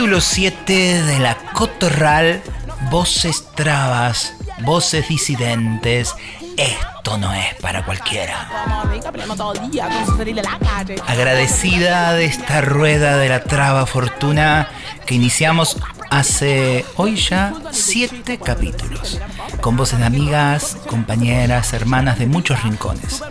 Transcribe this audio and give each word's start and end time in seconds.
Capítulo 0.00 0.22
7 0.22 1.02
de 1.02 1.18
la 1.18 1.36
Cotorral, 1.52 2.40
voces 2.90 3.44
trabas, 3.54 4.32
voces 4.62 5.06
disidentes. 5.06 6.14
Esto 6.56 7.18
no 7.18 7.34
es 7.34 7.54
para 7.56 7.84
cualquiera. 7.84 8.48
Agradecida 11.06 12.14
de 12.14 12.24
esta 12.24 12.62
rueda 12.62 13.18
de 13.18 13.28
la 13.28 13.44
traba 13.44 13.84
fortuna 13.84 14.70
que 15.04 15.16
iniciamos 15.16 15.76
hace 16.08 16.86
hoy 16.96 17.16
ya 17.16 17.52
siete 17.70 18.38
capítulos, 18.38 19.20
con 19.60 19.76
voces 19.76 19.98
de 19.98 20.06
amigas, 20.06 20.78
compañeras, 20.86 21.74
hermanas 21.74 22.18
de 22.18 22.26
muchos 22.26 22.62
rincones. 22.62 23.22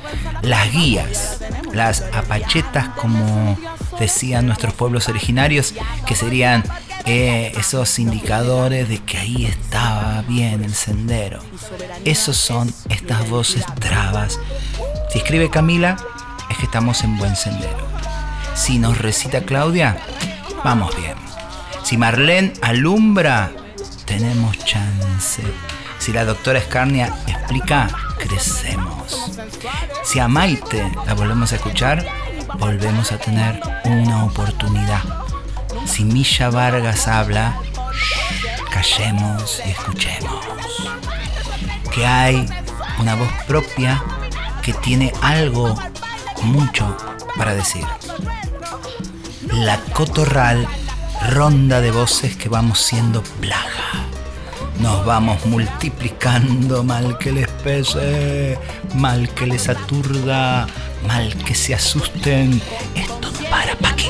Las 0.43 0.71
guías, 0.71 1.39
las 1.73 2.03
apachetas 2.13 2.89
como 2.89 3.57
decían 3.99 4.45
nuestros 4.45 4.73
pueblos 4.73 5.09
originarios, 5.09 5.73
que 6.05 6.15
serían 6.15 6.63
eh, 7.05 7.51
esos 7.57 7.99
indicadores 7.99 8.89
de 8.89 8.99
que 8.99 9.17
ahí 9.17 9.45
estaba 9.45 10.23
bien 10.27 10.63
el 10.63 10.73
sendero. 10.73 11.41
Esos 12.05 12.37
son 12.37 12.73
estas 12.89 13.29
voces 13.29 13.65
trabas. 13.79 14.39
Si 15.11 15.19
escribe 15.19 15.49
Camila, 15.49 15.97
es 16.49 16.57
que 16.57 16.65
estamos 16.65 17.03
en 17.03 17.17
buen 17.17 17.35
sendero. 17.35 17.87
Si 18.55 18.79
nos 18.79 18.97
recita 18.97 19.41
Claudia, 19.41 19.97
vamos 20.63 20.95
bien. 20.95 21.15
Si 21.83 21.97
Marlene 21.97 22.53
alumbra, 22.61 23.51
tenemos 24.05 24.57
chance. 24.65 25.43
Si 25.97 26.13
la 26.13 26.25
doctora 26.25 26.59
Escarnia 26.59 27.13
explica, 27.27 27.89
crecemos. 28.17 29.31
Si 30.03 30.19
a 30.19 30.27
Maite 30.27 30.91
la 31.05 31.13
volvemos 31.13 31.51
a 31.51 31.55
escuchar, 31.55 32.05
volvemos 32.57 33.11
a 33.11 33.17
tener 33.17 33.59
una 33.85 34.25
oportunidad. 34.25 35.01
Si 35.85 36.03
Misha 36.03 36.49
Vargas 36.49 37.07
habla, 37.07 37.59
callemos 38.71 39.61
y 39.65 39.69
escuchemos. 39.69 40.45
Que 41.93 42.05
hay 42.05 42.45
una 42.99 43.15
voz 43.15 43.31
propia 43.47 44.03
que 44.61 44.73
tiene 44.73 45.13
algo, 45.21 45.75
mucho 46.43 46.95
para 47.37 47.53
decir. 47.53 47.85
La 49.51 49.77
cotorral 49.93 50.67
ronda 51.29 51.81
de 51.81 51.91
voces 51.91 52.35
que 52.35 52.49
vamos 52.49 52.79
siendo 52.79 53.23
plaga. 53.23 54.05
Nos 54.79 55.05
vamos 55.05 55.45
multiplicando 55.45 56.83
mal 56.83 57.17
que 57.17 57.33
les 57.33 57.47
pese, 57.47 58.57
mal 58.95 59.27
que 59.29 59.45
les 59.45 59.67
aturda, 59.67 60.67
mal 61.07 61.35
que 61.45 61.55
se 61.55 61.73
asusten. 61.73 62.61
Esto 62.95 63.31
no 63.31 63.49
para, 63.49 63.75
Paqui. 63.75 64.07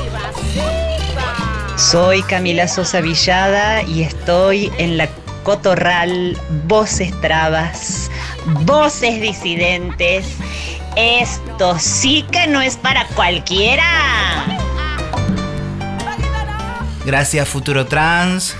Soy 1.76 2.22
Camila 2.22 2.68
Sosa 2.68 3.00
Villada 3.00 3.82
y 3.82 4.02
estoy 4.02 4.70
en 4.78 4.98
la 4.98 5.08
Cotorral 5.42 6.38
Voces 6.66 7.18
Trabas, 7.20 8.10
Voces 8.64 9.20
Disidentes. 9.20 10.26
Esto 10.96 11.78
sí 11.78 12.24
que 12.30 12.46
no 12.46 12.60
es 12.60 12.76
para 12.76 13.06
cualquiera. 13.08 13.84
Gracias 17.06 17.48
Futuro 17.48 17.86
Trans. 17.86 18.56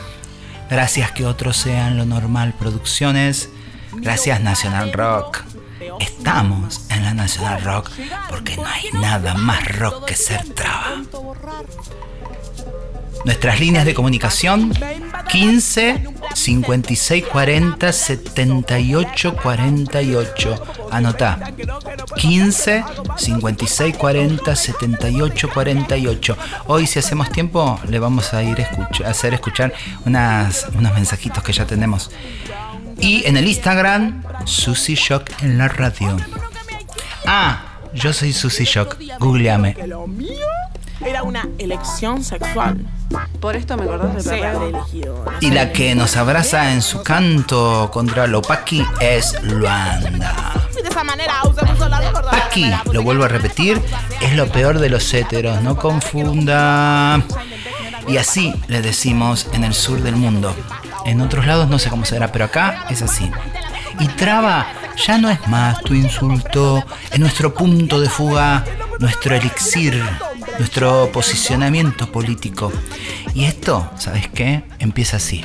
Gracias 0.71 1.13
que 1.13 1.27
otros 1.27 1.57
sean 1.57 1.99
lo 1.99 2.07
normal 2.07 2.55
producciones. 2.59 3.51
Gracias 3.93 4.41
National 4.41 4.93
Rock. 4.93 5.43
Estamos 5.99 6.87
en 6.91 7.03
la 7.03 7.15
National 7.15 7.63
Rock 7.65 7.91
porque 8.29 8.57
no 8.57 8.67
hay 8.67 8.91
nada 8.93 9.35
más 9.35 9.77
rock 9.79 10.07
que 10.07 10.15
ser 10.15 10.45
traba. 10.55 11.03
Nuestras 13.25 13.61
líneas 13.61 13.85
de 13.85 13.95
comunicación 13.95 14.73
15 15.29 16.05
56 16.35 17.27
40 17.27 17.93
78 17.93 19.37
48. 19.37 20.63
Anota. 20.91 21.53
15 22.17 22.85
56 23.17 23.97
40 23.97 24.57
78 24.57 25.51
48. 25.53 26.37
Hoy 26.67 26.87
si 26.87 26.99
hacemos 26.99 27.31
tiempo 27.31 27.79
le 27.89 27.99
vamos 27.99 28.33
a 28.33 28.43
ir 28.43 28.67
a 29.05 29.09
hacer 29.09 29.35
escuchar 29.35 29.75
unas, 30.07 30.67
unos 30.75 30.95
mensajitos 30.95 31.43
que 31.43 31.53
ya 31.53 31.67
tenemos. 31.67 32.11
Y 33.01 33.27
en 33.27 33.37
el 33.37 33.49
Instagram, 33.49 34.23
Susi 34.45 34.95
Shock 34.95 35.43
en 35.43 35.59
la 35.59 35.69
radio. 35.69 36.17
Ah, 37.27 37.63
yo 37.95 38.13
soy 38.13 38.33
Susi 38.33 38.65
Shock. 38.65 38.97
Googleame. 39.19 39.77
Era 41.05 41.23
una 41.23 41.49
elección 41.59 42.23
sexual. 42.23 42.87
Por 43.41 43.57
esto 43.57 43.77
me 43.77 43.85
acordás 43.85 44.25
de 44.25 44.41
elegido. 44.41 45.25
Y 45.41 45.51
la 45.51 45.73
que 45.73 45.95
nos 45.95 46.17
abraza 46.17 46.73
en 46.73 46.83
su 46.83 47.03
canto 47.03 47.91
contra 47.93 48.27
lo 48.27 48.43
Paqui 48.43 48.85
es 49.01 49.43
Luanda. 49.43 50.53
Paqui, 52.31 52.71
lo 52.93 53.03
vuelvo 53.03 53.25
a 53.25 53.29
repetir, 53.29 53.81
es 54.21 54.35
lo 54.35 54.47
peor 54.49 54.79
de 54.79 54.91
los 54.91 55.13
héteros, 55.15 55.63
no 55.63 55.77
confunda. 55.77 57.23
Y 58.07 58.19
así 58.19 58.55
le 58.69 58.83
decimos 58.83 59.49
en 59.53 59.65
el 59.65 59.75
sur 59.75 60.03
del 60.03 60.17
mundo. 60.17 60.55
En 61.11 61.21
otros 61.21 61.45
lados 61.45 61.69
no 61.69 61.81
sé 61.81 61.91
cómo 61.91 62.05
será, 62.05 62.31
pero 62.31 62.45
acá 62.45 62.87
es 62.89 63.03
así. 63.03 63.29
Y 63.99 64.07
traba 64.07 64.65
ya 64.97 65.19
no 65.19 65.29
es 65.29 65.45
más 65.49 65.81
tu 65.81 65.93
insulto, 65.93 66.85
es 67.11 67.19
nuestro 67.19 67.53
punto 67.53 68.01
de 68.01 68.09
fuga, 68.09 68.65
nuestro 69.01 69.35
elixir, 69.35 70.01
nuestro 70.59 71.11
posicionamiento 71.13 72.13
político. 72.13 72.73
Y 73.35 73.45
esto, 73.45 73.91
¿sabes 73.97 74.29
qué? 74.29 74.63
Empieza 74.79 75.17
así. 75.17 75.45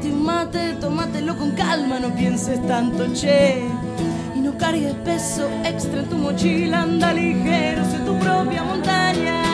Ciudad. 0.00 0.04
Y 0.04 0.10
tómate 0.10 0.12
un 0.12 0.24
mate, 0.24 0.74
tómatelo 0.80 1.36
con 1.36 1.50
calma, 1.52 1.98
no 1.98 2.14
pienses 2.14 2.64
tanto, 2.66 3.06
che. 3.12 3.62
cargues 4.58 4.94
peso 5.04 5.48
extra 5.64 6.00
en 6.00 6.08
tu 6.08 6.16
mochila, 6.16 6.82
anda 6.82 7.12
ligero, 7.12 7.84
sé 7.84 7.98
tu 7.98 8.18
propia 8.18 8.62
montaña. 8.62 9.53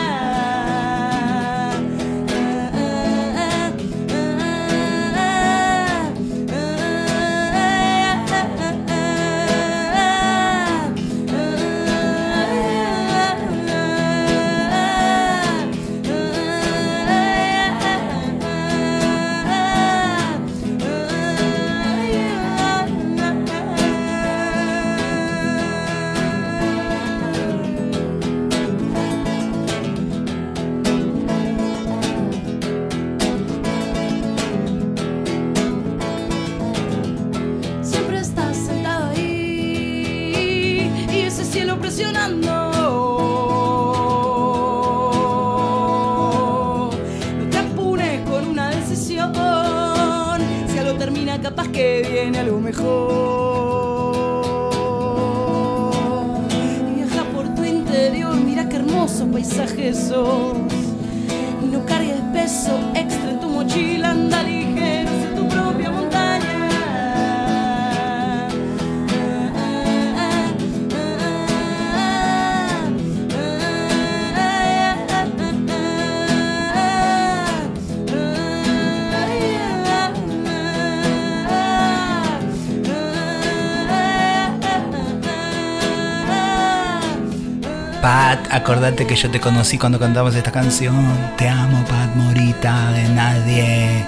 Acordate 88.70 89.04
que 89.04 89.16
yo 89.16 89.28
te 89.28 89.40
conocí 89.40 89.78
cuando 89.78 89.98
cantamos 89.98 90.32
esta 90.36 90.52
canción. 90.52 90.94
Te 91.36 91.48
amo, 91.48 91.84
Pat 91.86 92.14
Morita, 92.14 92.92
de 92.92 93.08
nadie. 93.08 94.06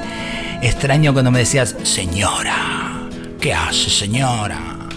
Extraño 0.62 1.12
cuando 1.12 1.32
me 1.32 1.40
decías, 1.40 1.74
señora. 1.82 3.08
¿Qué 3.40 3.52
hace, 3.52 3.90
señora? 3.90 4.88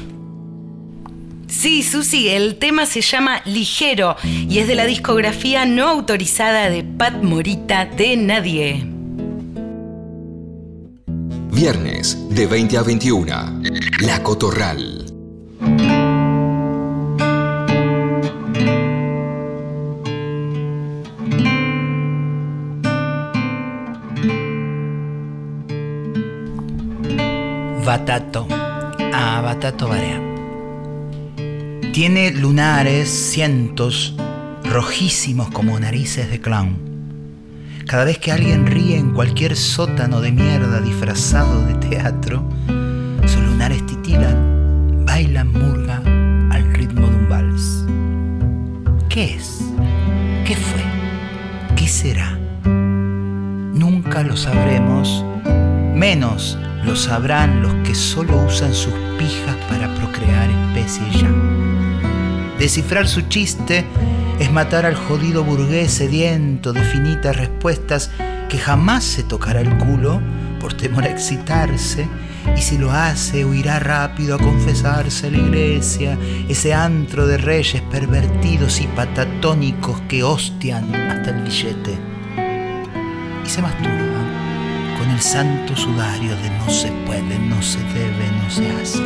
Sí, 1.48 1.82
Susi, 1.82 2.30
el 2.30 2.58
tema 2.58 2.86
se 2.86 3.02
llama 3.02 3.42
Ligero 3.46 4.16
y 4.24 4.60
es 4.60 4.68
de 4.68 4.76
la 4.76 4.86
discografía 4.86 5.66
no 5.66 5.90
autorizada 5.90 6.70
de 6.70 6.84
Pat 6.84 7.24
Morita 7.24 7.86
de 7.86 8.18
Nadie. 8.18 8.86
Viernes 11.52 12.20
de 12.30 12.46
20 12.46 12.78
a 12.78 12.84
21. 12.84 13.62
La 14.02 14.22
Cotorral. 14.22 15.05
Batato. 27.86 28.48
Ah, 29.14 29.42
Batato 29.44 29.88
Barea. 29.88 30.20
Tiene 31.94 32.32
lunares, 32.32 33.08
cientos, 33.08 34.16
rojísimos 34.64 35.52
como 35.52 35.80
narices 35.80 36.32
de 36.32 36.42
clown. 36.42 36.80
Cada 37.86 38.06
vez 38.06 38.18
que 38.18 38.32
alguien 38.32 38.66
ríe 38.66 38.98
en 38.98 39.14
cualquier 39.14 39.56
sótano 39.56 40.20
de 40.20 40.32
mierda 40.32 40.82
disfrazado 40.82 41.64
de 41.68 41.76
teatro, 41.76 42.44
sus 43.28 43.44
lunares 43.44 43.86
titilan, 43.86 45.06
bailan 45.06 45.54
murga 45.54 46.02
al 46.50 46.74
ritmo 46.74 47.08
de 47.08 47.16
un 47.16 47.30
vals. 47.30 47.86
¿Qué 49.10 49.36
es? 49.36 49.62
¿Qué 50.44 50.56
fue? 50.56 50.82
¿Qué 51.76 51.88
será? 51.88 52.32
Nunca 52.64 54.24
lo 54.24 54.36
sabremos, 54.36 55.24
menos 55.94 56.58
lo 56.86 56.96
sabrán 56.96 57.62
los 57.62 57.74
que 57.88 57.96
solo 57.96 58.38
usan 58.46 58.74
sus 58.74 58.94
pijas 59.18 59.56
para 59.68 59.94
procrear 59.96 60.50
especies 60.50 61.22
ya. 61.22 61.30
Descifrar 62.60 63.08
su 63.08 63.22
chiste 63.22 63.86
es 64.40 64.52
matar 64.52 64.86
al 64.86 64.96
jodido 64.96 65.44
burgués 65.44 65.92
sediento 65.92 66.74
de 66.74 66.84
finitas 66.84 67.36
respuestas 67.36 68.12
que 68.50 68.58
jamás 68.58 69.04
se 69.04 69.24
tocará 69.24 69.62
el 69.62 69.76
culo 69.78 70.22
por 70.60 70.74
temor 70.74 71.04
a 71.06 71.10
excitarse 71.10 72.08
y 72.56 72.62
si 72.62 72.78
lo 72.78 72.92
hace 72.92 73.44
huirá 73.44 73.80
rápido 73.80 74.36
a 74.36 74.40
confesarse 74.40 75.28
a 75.28 75.32
la 75.32 75.38
iglesia, 75.38 76.18
ese 76.48 76.74
antro 76.74 77.26
de 77.26 77.38
reyes 77.38 77.82
pervertidos 77.84 78.80
y 78.82 78.88
patatónicos 78.88 80.02
que 80.02 80.24
hostian 80.24 80.94
hasta 80.94 81.32
el 81.32 81.44
billete 81.44 81.98
y 83.44 83.50
se 83.50 83.62
masturban 83.62 84.05
con 85.06 85.14
el 85.14 85.22
santo 85.22 85.76
sudario 85.76 86.36
de 86.38 86.50
no 86.50 86.68
se 86.68 86.92
puede, 87.06 87.38
no 87.38 87.62
se 87.62 87.78
debe, 87.78 88.28
no 88.44 88.50
se 88.50 88.72
hace. 88.72 89.04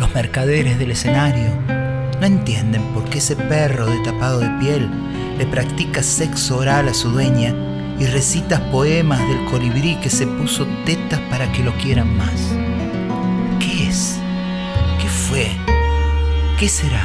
Los 0.00 0.12
mercaderes 0.14 0.80
del 0.80 0.90
escenario 0.90 1.50
no 2.20 2.26
entienden 2.26 2.82
por 2.92 3.04
qué 3.04 3.18
ese 3.18 3.36
perro 3.36 3.86
de 3.86 4.02
tapado 4.02 4.40
de 4.40 4.48
piel 4.58 4.90
le 5.38 5.46
practica 5.46 6.02
sexo 6.02 6.56
oral 6.58 6.88
a 6.88 6.94
su 6.94 7.10
dueña 7.10 7.54
y 8.00 8.06
recita 8.06 8.68
poemas 8.72 9.20
del 9.20 9.44
colibrí 9.44 9.94
que 9.96 10.10
se 10.10 10.26
puso 10.26 10.66
tetas 10.84 11.20
para 11.30 11.52
que 11.52 11.62
lo 11.62 11.72
quieran 11.76 12.16
más. 12.16 12.52
¿Qué 13.60 13.88
es? 13.88 14.18
¿Qué 15.00 15.08
fue? 15.08 15.50
¿Qué 16.58 16.68
será? 16.68 17.04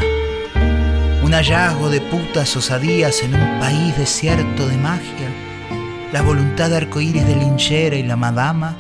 ¿Un 1.22 1.34
hallazgo 1.34 1.90
de 1.90 2.01
putas 2.01 2.56
osadías 2.58 3.22
en 3.22 3.36
un 3.36 3.60
país 3.60 3.96
desierto 3.96 4.68
de 4.68 4.78
magia? 4.78 5.31
¿La 6.13 6.22
voluntad 6.22 6.70
de 6.70 6.75
arcoíris 6.75 7.25
de 7.25 7.38
linchera 7.38 7.96
y 7.96 8.03
la 8.03 8.18
madama? 8.18 8.75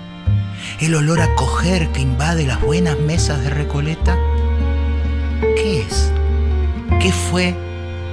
¿El 0.81 0.95
olor 0.95 1.21
a 1.21 1.33
coger 1.35 1.87
que 1.93 2.01
invade 2.01 2.45
las 2.45 2.59
buenas 2.59 2.99
mesas 2.99 3.41
de 3.41 3.49
Recoleta? 3.49 4.17
¿Qué 5.39 5.79
es? 5.79 6.11
¿Qué 6.99 7.13
fue 7.13 7.55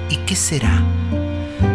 y 0.09 0.19
qué 0.19 0.37
será? 0.37 0.85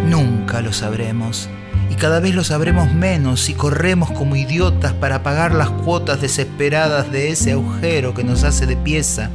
Nunca 0.07 0.61
lo 0.61 0.71
sabremos 0.71 1.49
y 1.89 1.95
cada 1.95 2.21
vez 2.21 2.33
lo 2.33 2.45
sabremos 2.45 2.93
menos 2.93 3.41
si 3.41 3.55
corremos 3.55 4.09
como 4.11 4.37
idiotas 4.37 4.93
para 4.93 5.21
pagar 5.21 5.53
las 5.53 5.69
cuotas 5.69 6.21
desesperadas 6.21 7.11
de 7.11 7.29
ese 7.29 7.51
agujero 7.51 8.13
que 8.13 8.23
nos 8.23 8.45
hace 8.45 8.65
de 8.65 8.77
pieza, 8.77 9.29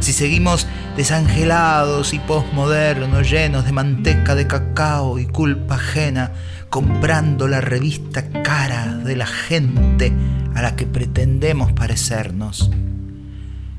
si 0.00 0.14
seguimos 0.14 0.66
desangelados 0.96 2.14
y 2.14 2.18
posmodernos 2.18 3.30
llenos 3.30 3.66
de 3.66 3.72
manteca 3.72 4.34
de 4.34 4.46
cacao 4.46 5.18
y 5.18 5.26
culpa 5.26 5.74
ajena, 5.74 6.32
comprando 6.72 7.48
la 7.48 7.60
revista 7.60 8.30
cara 8.42 8.96
de 8.96 9.14
la 9.14 9.26
gente 9.26 10.10
a 10.54 10.62
la 10.62 10.74
que 10.74 10.86
pretendemos 10.86 11.70
parecernos. 11.72 12.70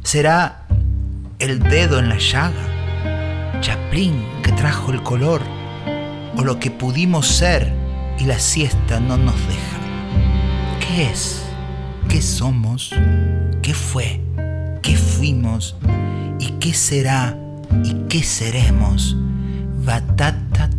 ¿Será 0.04 0.68
el 1.40 1.58
dedo 1.58 1.98
en 1.98 2.10
la 2.10 2.20
llaga? 2.20 3.62
¿Chaplin 3.62 4.14
que 4.44 4.52
trajo 4.52 4.92
el 4.92 5.02
color? 5.02 5.42
¿O 6.38 6.44
lo 6.44 6.60
que 6.60 6.70
pudimos 6.70 7.26
ser 7.26 7.74
y 8.20 8.26
la 8.26 8.38
siesta 8.38 9.00
no 9.00 9.18
nos 9.18 9.38
deja? 9.48 9.80
¿Qué 10.80 11.10
es? 11.10 11.44
¿Qué 12.08 12.22
somos? 12.22 12.92
¿Qué 13.64 13.74
fue? 13.74 14.22
¿Qué 14.84 14.96
fuimos? 14.96 15.76
¿Y 16.40 16.52
qué 16.60 16.76
será? 16.76 17.36
¿Y 17.84 18.08
qué 18.08 18.22
seremos? 18.22 19.18
Batata 19.84 20.70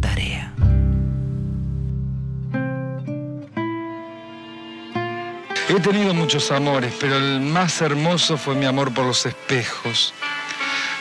He 5.67 5.81
tenido 5.81 6.13
muchos 6.13 6.51
amores, 6.51 6.93
pero 7.01 7.17
el 7.17 7.41
más 7.41 7.81
hermoso 7.81 8.37
fue 8.37 8.55
mi 8.55 8.67
amor 8.67 8.93
por 8.93 9.07
los 9.07 9.25
espejos. 9.25 10.13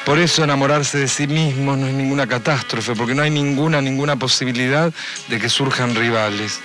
Por 0.05 0.19
eso 0.19 0.41
enamorarse 0.41 0.99
de 0.99 1.07
sí 1.09 1.27
mismo 1.27 1.75
no 1.75 1.85
es 1.85 1.93
ninguna 1.93 2.27
catástrofe, 2.27 2.95
porque 2.95 3.13
no 3.13 3.23
hay 3.23 3.29
ninguna, 3.29 3.81
ninguna 3.81 4.15
posibilidad 4.15 4.93
de 5.27 5.39
que 5.39 5.49
surjan 5.49 5.93
rivales. 5.95 6.61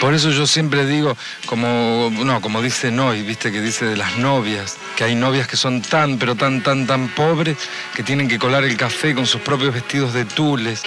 Por 0.00 0.14
eso 0.14 0.30
yo 0.30 0.46
siempre 0.46 0.86
digo, 0.86 1.16
como, 1.46 2.12
no, 2.12 2.40
como 2.40 2.62
dice 2.62 2.90
Noy, 2.90 3.22
viste 3.22 3.50
que 3.50 3.60
dice 3.60 3.86
de 3.86 3.96
las 3.96 4.16
novias, 4.18 4.76
que 4.94 5.04
hay 5.04 5.14
novias 5.14 5.48
que 5.48 5.56
son 5.56 5.82
tan, 5.82 6.18
pero 6.18 6.34
tan, 6.34 6.62
tan, 6.62 6.86
tan 6.86 7.08
pobres 7.08 7.56
que 7.94 8.02
tienen 8.02 8.28
que 8.28 8.38
colar 8.38 8.64
el 8.64 8.76
café 8.76 9.14
con 9.14 9.26
sus 9.26 9.40
propios 9.40 9.74
vestidos 9.74 10.12
de 10.12 10.24
tules. 10.26 10.82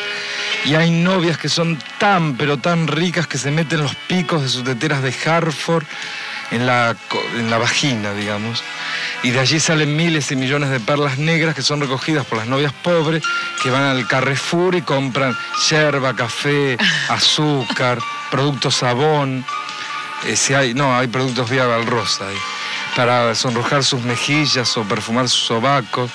Y 0.66 0.76
hay 0.76 0.92
novias 0.92 1.38
que 1.38 1.50
son 1.50 1.80
tan, 2.00 2.36
pero 2.36 2.58
tan 2.58 2.88
ricas 2.88 3.28
que 3.28 3.38
se 3.38 3.52
meten 3.52 3.82
los 3.82 3.96
picos 3.96 4.42
de 4.42 4.50
sus 4.50 4.64
teteras 4.64 5.02
de 5.02 5.14
Hartford 5.26 5.86
en 6.52 6.66
la, 6.66 6.96
en 7.36 7.50
la 7.50 7.58
vagina, 7.58 8.14
digamos. 8.14 8.64
Y 9.24 9.32
de 9.32 9.40
allí 9.40 9.60
salen 9.60 9.96
miles 9.96 10.32
y 10.32 10.36
millones 10.36 10.70
de 10.70 10.80
perlas 10.80 11.18
negras 11.18 11.56
que 11.56 11.62
son 11.62 11.82
recogidas 11.82 12.26
por 12.26 12.38
las 12.38 12.48
novias 12.48 12.74
pobres 12.74 13.24
que 13.62 13.70
van 13.70 13.84
al 13.84 14.08
Carrefour 14.08 14.76
y 14.76 14.82
compran 14.82 15.36
yerba, 15.70 16.16
café, 16.16 16.78
azúcar, 17.10 18.00
productos 18.32 18.76
sabón. 18.76 19.46
Eh, 20.26 20.36
si 20.36 20.54
hay, 20.54 20.74
no, 20.74 20.98
hay 20.98 21.08
productos 21.08 21.50
Viagra 21.50 21.82
Rosa 21.84 22.28
ahí, 22.28 22.38
para 22.96 23.34
sonrojar 23.36 23.84
sus 23.84 24.02
mejillas 24.02 24.76
o 24.78 24.84
perfumar 24.84 25.30
sus 25.30 25.46
sobacos. 25.46 26.12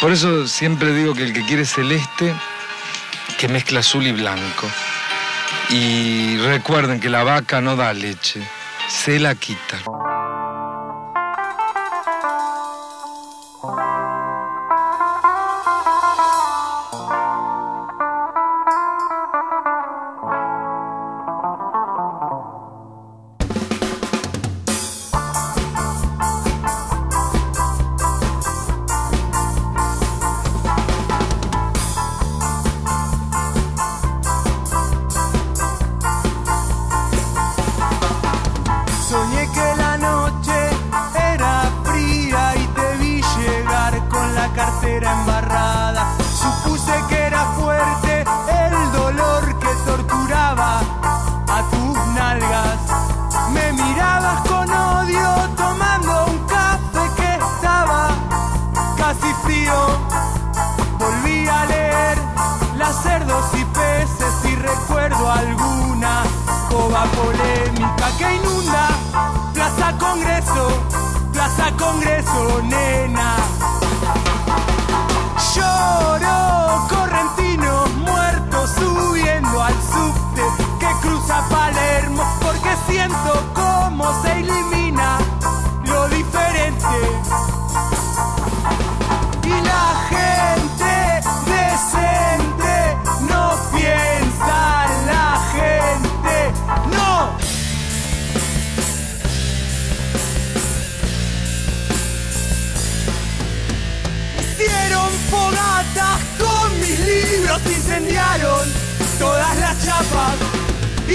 Por 0.00 0.12
eso 0.12 0.46
siempre 0.48 0.94
digo 0.94 1.14
que 1.14 1.24
el 1.24 1.32
que 1.32 1.44
quiere 1.44 1.64
celeste, 1.64 2.34
que 3.38 3.48
mezcla 3.48 3.80
azul 3.80 4.06
y 4.06 4.12
blanco. 4.12 4.68
Y 5.70 6.36
recuerden 6.38 7.00
que 7.00 7.08
la 7.08 7.24
vaca 7.24 7.60
no 7.60 7.76
da 7.76 7.92
leche, 7.92 8.42
se 8.88 9.18
la 9.18 9.34
quita. 9.34 9.78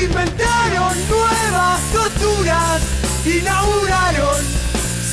Inventaron 0.09 0.97
nuevas 1.07 1.79
torturas, 1.91 2.81
inauguraron 3.25 4.43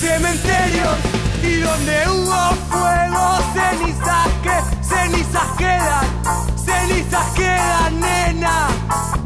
cementerios 0.00 0.96
y 1.42 1.60
donde 1.60 2.08
hubo 2.08 2.54
fuego, 2.70 3.38
cenizas 3.54 4.28
que 4.42 4.84
cenizas 4.84 5.48
quedan, 5.58 6.56
cenizas 6.56 7.26
quedan, 7.34 8.00
nena. 8.00 9.25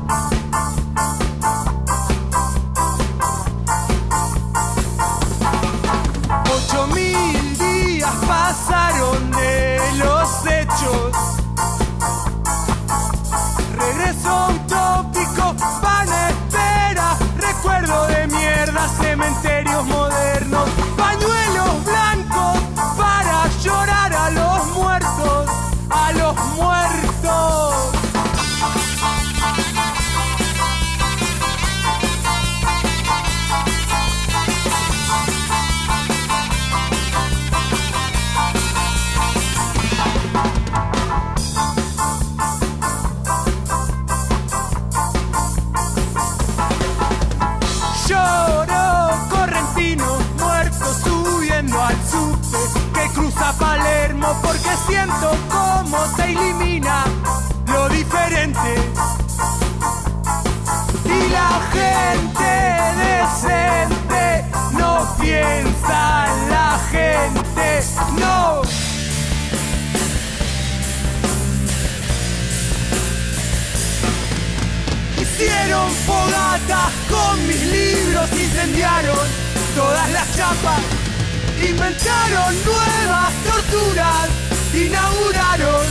Inventaron 81.63 82.55
nuevas 82.65 83.33
torturas, 83.45 84.29
inauguraron 84.75 85.87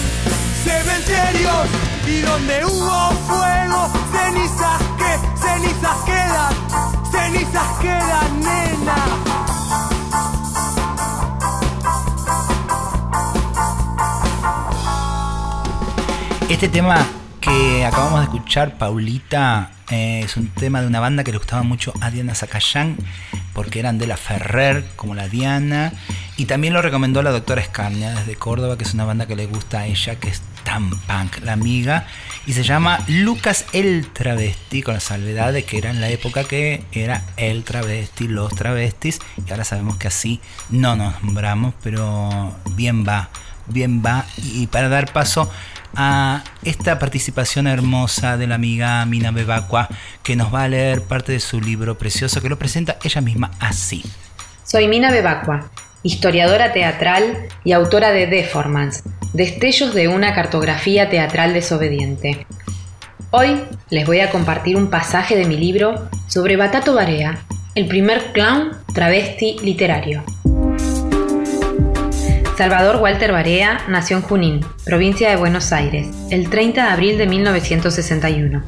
cementerios 0.63 1.67
y 2.05 2.21
donde 2.21 2.65
hubo 2.65 3.11
fuego, 3.27 3.89
cenizas 4.11 4.81
que 4.97 5.11
cenizas 5.41 5.97
quedan, 6.05 6.53
cenizas 7.11 7.79
quedan, 7.81 8.39
nena. 8.39 8.95
Este 16.49 16.67
tema 16.67 17.05
que 17.39 17.85
acabamos 17.85 18.19
de 18.19 18.25
escuchar, 18.25 18.77
Paulita, 18.77 19.71
eh, 19.89 20.21
es 20.25 20.37
un 20.37 20.47
tema 20.49 20.81
de 20.81 20.87
una 20.87 20.99
banda 20.99 21.23
que 21.23 21.31
le 21.31 21.37
gustaba 21.37 21.63
mucho 21.63 21.93
a 22.01 22.11
Diana 22.11 22.35
Zacayán, 22.35 22.97
porque 23.59 23.81
eran 23.81 23.97
de 23.97 24.07
la 24.07 24.15
Ferrer, 24.15 24.85
como 24.95 25.15
la 25.15 25.27
Diana, 25.27 25.91
y 26.37 26.45
también 26.45 26.73
lo 26.73 26.81
recomendó 26.81 27.21
la 27.21 27.31
doctora 27.31 27.61
Escarnia 27.61 28.11
desde 28.11 28.37
Córdoba, 28.37 28.77
que 28.77 28.85
es 28.85 28.93
una 28.93 29.03
banda 29.03 29.27
que 29.27 29.35
le 29.35 29.47
gusta 29.47 29.79
a 29.79 29.85
ella, 29.85 30.15
que 30.15 30.29
es 30.29 30.41
tan 30.63 30.89
punk, 30.89 31.43
la 31.43 31.51
amiga, 31.51 32.07
y 32.47 32.53
se 32.53 32.63
llama 32.63 33.03
Lucas 33.09 33.65
el 33.73 34.07
Travesti, 34.13 34.81
con 34.81 34.93
la 34.93 35.01
salvedad 35.01 35.51
de 35.51 35.65
que 35.65 35.77
era 35.77 35.89
en 35.89 35.99
la 35.99 36.07
época 36.07 36.45
que 36.45 36.85
era 36.93 37.25
el 37.35 37.65
travesti, 37.65 38.29
los 38.29 38.55
travestis, 38.55 39.19
y 39.45 39.51
ahora 39.51 39.65
sabemos 39.65 39.97
que 39.97 40.07
así 40.07 40.39
no 40.69 40.95
nos 40.95 41.21
nombramos, 41.21 41.73
pero 41.83 42.55
bien 42.77 43.05
va, 43.05 43.27
bien 43.67 44.01
va, 44.01 44.25
y 44.37 44.67
para 44.67 44.87
dar 44.87 45.11
paso 45.11 45.51
a 45.95 46.43
esta 46.63 46.99
participación 46.99 47.67
hermosa 47.67 48.37
de 48.37 48.47
la 48.47 48.55
amiga 48.55 49.05
Mina 49.05 49.31
Bebacua, 49.31 49.89
que 50.23 50.35
nos 50.35 50.53
va 50.53 50.63
a 50.63 50.67
leer 50.67 51.03
parte 51.03 51.31
de 51.31 51.39
su 51.39 51.61
libro 51.61 51.97
precioso, 51.97 52.41
que 52.41 52.49
lo 52.49 52.59
presenta 52.59 52.97
ella 53.03 53.21
misma 53.21 53.51
así. 53.59 54.03
Soy 54.63 54.87
Mina 54.87 55.11
Bebacua, 55.11 55.69
historiadora 56.03 56.71
teatral 56.73 57.47
y 57.63 57.71
autora 57.73 58.11
de 58.11 58.27
Deformance, 58.27 59.03
Destellos 59.33 59.93
de 59.93 60.07
una 60.07 60.33
cartografía 60.33 61.09
teatral 61.09 61.53
desobediente. 61.53 62.47
Hoy 63.31 63.61
les 63.89 64.05
voy 64.05 64.21
a 64.21 64.31
compartir 64.31 64.75
un 64.75 64.89
pasaje 64.89 65.35
de 65.35 65.45
mi 65.45 65.55
libro 65.55 66.09
sobre 66.27 66.55
Batato 66.55 66.95
Barea, 66.95 67.45
el 67.75 67.87
primer 67.87 68.31
clown 68.31 68.71
travesti 68.93 69.57
literario. 69.61 70.23
Salvador 72.59 72.97
Walter 72.97 73.31
Barea 73.31 73.85
nació 73.87 74.17
en 74.17 74.23
Junín, 74.23 74.65
provincia 74.83 75.29
de 75.29 75.37
Buenos 75.37 75.71
Aires, 75.71 76.09
el 76.29 76.49
30 76.49 76.83
de 76.83 76.89
abril 76.89 77.17
de 77.17 77.25
1961. 77.25 78.63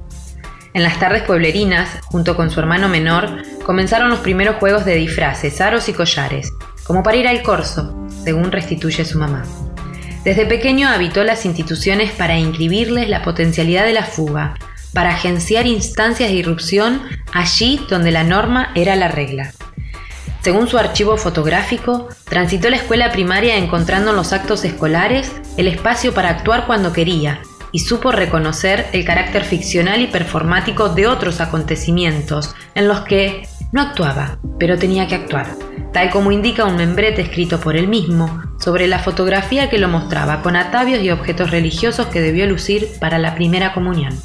En 0.74 0.84
las 0.84 0.98
tardes 0.98 1.24
pueblerinas, 1.24 2.00
junto 2.06 2.38
con 2.38 2.50
su 2.50 2.62
hermano 2.62 2.88
menor, 2.88 3.44
comenzaron 3.66 4.10
los 4.10 4.20
primeros 4.20 4.56
juegos 4.56 4.86
de 4.86 4.96
disfraces, 4.96 5.60
aros 5.60 5.90
y 5.90 5.94
collares, 5.94 6.54
como 6.86 7.04
para 7.04 7.18
ir 7.18 7.28
al 7.28 7.44
corso, 7.44 8.08
según 8.24 8.54
restituye 8.54 9.04
su 9.04 9.20
mamá. 9.20 9.44
Desde 10.24 10.46
pequeño 10.46 10.88
habitó 10.88 11.26
las 11.26 11.46
instituciones 11.46 12.14
para 12.14 12.40
inscribirles 12.40 13.10
la 13.10 13.24
potencialidad 13.24 13.84
de 13.84 13.92
la 13.92 14.06
fuga, 14.06 14.54
para 14.94 15.10
agenciar 15.10 15.68
instancias 15.68 16.30
de 16.30 16.38
irrupción 16.38 17.02
allí 17.34 17.86
donde 17.90 18.12
la 18.12 18.24
norma 18.24 18.72
era 18.74 18.96
la 18.96 19.10
regla. 19.10 19.52
Según 20.42 20.68
su 20.68 20.80
archivo 20.80 21.18
fotográfico, 21.18 22.10
transitó 22.26 22.70
la 22.72 22.78
escuela 22.78 23.12
primaria 23.12 23.58
encontrando 23.58 24.10
en 24.10 24.16
los 24.16 24.34
actos 24.34 24.66
escolares 24.66 25.32
el 25.56 25.68
espacio 25.68 26.14
para 26.16 26.30
actuar 26.30 26.66
cuando 26.66 26.94
quería 26.94 27.42
y 27.72 27.80
supo 27.80 28.12
reconocer 28.12 28.88
el 28.92 29.06
carácter 29.06 29.44
ficcional 29.44 30.02
y 30.02 30.08
performático 30.08 30.90
de 30.90 31.06
otros 31.06 31.42
acontecimientos 31.42 32.56
en 32.74 32.88
los 32.88 33.02
que 33.02 33.48
no 33.72 33.82
actuaba, 33.82 34.40
pero 34.60 34.80
tenía 34.80 35.08
que 35.08 35.16
actuar, 35.16 35.46
tal 35.94 36.10
como 36.10 36.32
indica 36.32 36.66
un 36.66 36.76
membrete 36.76 37.22
escrito 37.22 37.60
por 37.60 37.78
él 37.78 37.88
mismo 37.88 38.42
sobre 38.60 38.88
la 38.88 39.00
fotografía 39.00 39.70
que 39.70 39.78
lo 39.78 39.88
mostraba 39.88 40.42
con 40.42 40.56
atavios 40.56 41.04
y 41.04 41.12
objetos 41.12 41.52
religiosos 41.52 42.08
que 42.08 42.20
debió 42.20 42.48
lucir 42.48 42.90
para 43.00 43.20
la 43.20 43.36
primera 43.36 43.74
comunión. 43.74 44.20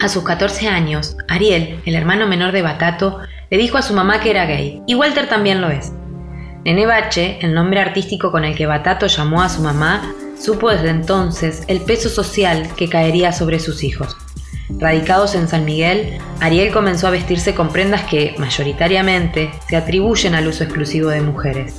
A 0.00 0.08
sus 0.08 0.24
14 0.24 0.68
años, 0.68 1.16
Ariel, 1.28 1.82
el 1.84 1.94
hermano 1.94 2.26
menor 2.26 2.52
de 2.52 2.62
Batato, 2.62 3.20
le 3.50 3.58
dijo 3.58 3.78
a 3.78 3.82
su 3.82 3.94
mamá 3.94 4.20
que 4.20 4.30
era 4.30 4.46
gay, 4.46 4.82
y 4.86 4.94
Walter 4.94 5.28
también 5.28 5.60
lo 5.60 5.68
es. 5.68 5.92
Nene 6.64 6.86
Bache, 6.86 7.38
el 7.40 7.52
nombre 7.54 7.80
artístico 7.80 8.30
con 8.30 8.44
el 8.44 8.54
que 8.54 8.66
Batato 8.66 9.06
llamó 9.06 9.42
a 9.42 9.48
su 9.48 9.60
mamá, 9.60 10.14
supo 10.38 10.70
desde 10.70 10.90
entonces 10.90 11.64
el 11.66 11.80
peso 11.80 12.08
social 12.08 12.68
que 12.76 12.88
caería 12.88 13.32
sobre 13.32 13.58
sus 13.58 13.82
hijos. 13.82 14.16
Radicados 14.78 15.34
en 15.34 15.48
San 15.48 15.64
Miguel, 15.64 16.18
Ariel 16.40 16.72
comenzó 16.72 17.08
a 17.08 17.10
vestirse 17.10 17.54
con 17.54 17.70
prendas 17.70 18.02
que, 18.02 18.34
mayoritariamente, 18.38 19.50
se 19.68 19.76
atribuyen 19.76 20.34
al 20.34 20.46
uso 20.46 20.62
exclusivo 20.62 21.08
de 21.08 21.20
mujeres. 21.20 21.74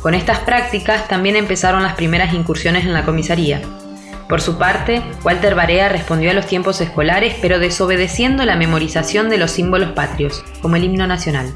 Con 0.00 0.14
estas 0.14 0.38
prácticas 0.38 1.08
también 1.08 1.34
empezaron 1.36 1.82
las 1.82 1.94
primeras 1.94 2.32
incursiones 2.32 2.84
en 2.84 2.92
la 2.92 3.04
comisaría. 3.04 3.60
Por 4.30 4.40
su 4.40 4.58
parte, 4.58 5.02
Walter 5.24 5.56
Barea 5.56 5.88
respondió 5.88 6.30
a 6.30 6.34
los 6.34 6.46
tiempos 6.46 6.80
escolares, 6.80 7.34
pero 7.42 7.58
desobedeciendo 7.58 8.44
la 8.44 8.54
memorización 8.54 9.28
de 9.28 9.38
los 9.38 9.50
símbolos 9.50 9.90
patrios, 9.90 10.44
como 10.62 10.76
el 10.76 10.84
himno 10.84 11.08
nacional. 11.08 11.52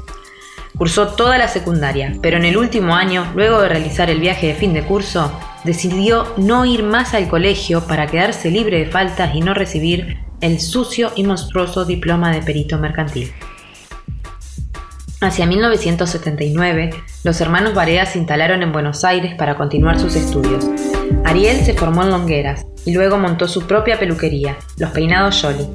Cursó 0.77 1.07
toda 1.15 1.37
la 1.37 1.47
secundaria, 1.47 2.17
pero 2.21 2.35
en 2.35 2.43
el 2.43 2.57
último 2.57 2.93
año, 2.93 3.31
luego 3.33 3.61
de 3.61 3.69
realizar 3.69 4.09
el 4.09 4.19
viaje 4.19 4.47
de 4.47 4.55
fin 4.55 4.73
de 4.73 4.83
curso, 4.83 5.31
decidió 5.63 6.33
no 6.35 6.65
ir 6.65 6.83
más 6.83 7.13
al 7.13 7.29
colegio 7.29 7.87
para 7.87 8.07
quedarse 8.07 8.51
libre 8.51 8.79
de 8.79 8.91
faltas 8.91 9.33
y 9.33 9.39
no 9.39 9.53
recibir 9.53 10.17
el 10.41 10.59
sucio 10.59 11.13
y 11.15 11.23
monstruoso 11.23 11.85
diploma 11.85 12.33
de 12.33 12.41
perito 12.41 12.77
mercantil. 12.77 13.31
Hacia 15.21 15.45
1979, 15.45 16.89
los 17.23 17.39
hermanos 17.39 17.73
Barea 17.73 18.05
se 18.05 18.19
instalaron 18.19 18.61
en 18.63 18.73
Buenos 18.73 19.05
Aires 19.05 19.33
para 19.35 19.55
continuar 19.55 19.97
sus 19.97 20.15
estudios. 20.15 20.65
Ariel 21.23 21.63
se 21.63 21.73
formó 21.73 22.03
en 22.03 22.11
Longueras 22.11 22.65
y 22.85 22.93
luego 22.93 23.17
montó 23.17 23.47
su 23.47 23.65
propia 23.65 23.97
peluquería, 23.97 24.57
Los 24.77 24.91
Peinados 24.91 25.41
Jolly. 25.41 25.69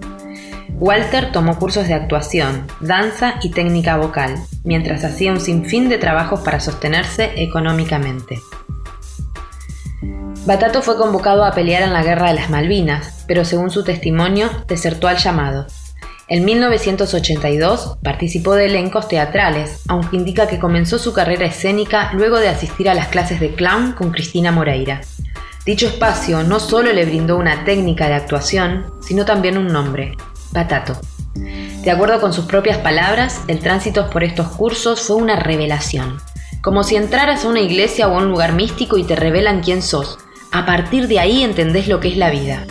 Walter 0.75 1.33
tomó 1.33 1.59
cursos 1.59 1.89
de 1.89 1.95
actuación, 1.95 2.67
danza 2.81 3.35
y 3.43 3.51
técnica 3.51 3.97
vocal, 3.97 4.35
mientras 4.63 5.05
hacía 5.05 5.33
un 5.33 5.41
sinfín 5.41 5.89
de 5.89 5.99
trabajos 5.99 6.41
para 6.41 6.61
sostenerse 6.61 7.33
económicamente. 7.37 8.39
Batato 10.47 10.83
fue 10.83 10.97
convocado 10.97 11.45
a 11.45 11.53
pelear 11.53 11.83
en 11.83 11.93
la 11.93 12.03
Guerra 12.03 12.29
de 12.29 12.35
las 12.35 12.51
Malvinas, 12.51 13.25
pero 13.27 13.45
según 13.45 13.71
su 13.71 13.85
testimonio, 13.85 14.51
desertó 14.69 15.09
al 15.09 15.17
llamado. 15.17 15.67
En 16.31 16.45
1982 16.45 17.97
participó 18.05 18.55
de 18.55 18.67
elencos 18.67 19.09
teatrales, 19.09 19.83
aunque 19.89 20.17
indica 20.17 20.47
que 20.47 20.61
comenzó 20.61 21.01
su 21.01 21.13
carrera 21.13 21.47
escénica 21.47 22.13
luego 22.13 22.39
de 22.39 22.49
asistir 22.49 22.89
a 22.89 22.95
las 22.95 23.09
clases 23.09 23.41
de 23.41 23.53
clown 23.53 23.95
con 23.95 24.13
Cristina 24.13 24.53
Moreira. 24.53 25.01
Dicho 25.67 25.89
espacio 25.89 26.45
no 26.45 26.61
solo 26.61 26.93
le 26.93 27.05
brindó 27.05 27.37
una 27.37 27.65
técnica 27.65 28.07
de 28.07 28.15
actuación, 28.15 28.87
sino 29.01 29.25
también 29.25 29.59
un 29.59 29.67
nombre, 29.67 30.17
Batato. 30.53 31.01
De 31.35 31.91
acuerdo 31.91 32.21
con 32.21 32.33
sus 32.33 32.45
propias 32.45 32.79
palabras, 32.79 33.41
el 33.49 33.59
tránsito 33.59 34.09
por 34.09 34.23
estos 34.23 34.51
cursos 34.51 35.01
fue 35.01 35.17
una 35.17 35.35
revelación, 35.35 36.19
como 36.63 36.85
si 36.85 36.95
entraras 36.95 37.45
a 37.45 37.49
una 37.49 37.61
iglesia 37.61 38.07
o 38.07 38.15
a 38.15 38.19
un 38.19 38.29
lugar 38.29 38.53
místico 38.53 38.99
y 38.99 39.03
te 39.03 39.17
revelan 39.17 39.65
quién 39.65 39.83
sos. 39.83 40.19
A 40.53 40.65
partir 40.65 41.09
de 41.09 41.19
ahí 41.19 41.43
entendés 41.43 41.89
lo 41.89 41.99
que 41.99 42.09
es 42.09 42.17
la 42.17 42.31
vida. 42.31 42.67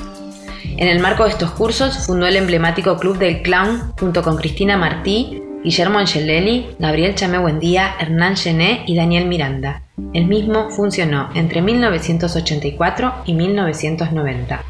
En 0.80 0.88
el 0.88 1.02
marco 1.02 1.26
de 1.26 1.32
estos 1.32 1.52
cursos 1.52 2.06
fundó 2.06 2.26
el 2.26 2.38
emblemático 2.38 2.96
Club 2.96 3.18
del 3.18 3.42
Clown 3.42 3.92
junto 4.00 4.24
con 4.24 4.38
Cristina 4.38 4.78
Martí, 4.78 5.44
Guillermo 5.62 6.00
Angelelli, 6.00 6.68
Gabriel 6.80 7.16
Chamé 7.16 7.38
Buendía, 7.38 7.96
Hernán 8.00 8.38
Gené 8.38 8.86
y 8.88 8.96
Daniel 8.96 9.26
Miranda. 9.26 9.84
El 10.14 10.28
mismo 10.28 10.70
funcionó 10.70 11.32
entre 11.36 11.62
1984 11.62 13.14
y 13.26 13.34
1990. 13.34 14.64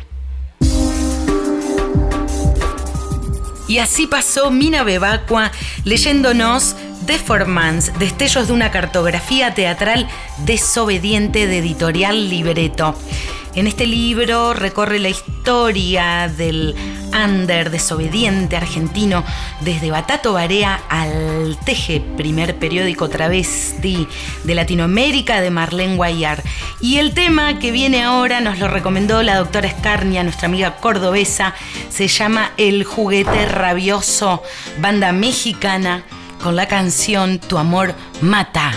Y 3.67 3.77
así 3.77 4.07
pasó 4.07 4.49
Mina 4.49 4.81
Bebacua 4.81 5.51
leyéndonos 5.83 6.75
Deformance, 7.05 7.93
destellos 7.99 8.47
de 8.47 8.53
una 8.53 8.71
cartografía 8.71 9.53
teatral 9.53 10.07
desobediente 10.43 11.45
de 11.45 11.59
editorial 11.59 12.29
Libreto. 12.29 12.95
En 13.55 13.67
este 13.67 13.88
libro 13.88 14.53
recorre 14.53 14.99
la 14.99 15.09
historia 15.09 16.31
del 16.38 16.75
under 17.12 17.71
desobediente 17.71 18.55
argentino 18.55 19.23
desde 19.62 19.89
Batato 19.89 20.33
Barea 20.33 20.81
al 20.88 21.57
Teje, 21.65 21.99
primer 22.15 22.57
periódico 22.57 23.09
travesti 23.09 24.07
de 24.43 24.55
Latinoamérica 24.55 25.41
de 25.41 25.49
Marlene 25.49 25.95
Guayar. 25.95 26.43
Y 26.79 26.97
el 26.97 27.13
tema 27.13 27.57
que 27.57 27.71
viene 27.71 28.03
ahora 28.03 28.39
nos 28.39 28.59
lo 28.59 28.67
recomendó 28.67 29.23
la 29.23 29.38
doctora 29.38 29.67
Escarnia, 29.67 30.23
nuestra 30.23 30.47
amiga 30.47 30.75
cordobesa, 30.75 31.55
se 31.89 32.07
llama 32.07 32.51
El 32.57 32.83
juguete 32.83 33.47
rabioso, 33.47 34.43
banda 34.79 35.12
mexicana 35.12 36.03
con 36.43 36.55
la 36.55 36.67
canción 36.67 37.39
Tu 37.39 37.57
amor 37.57 37.95
mata. 38.21 38.73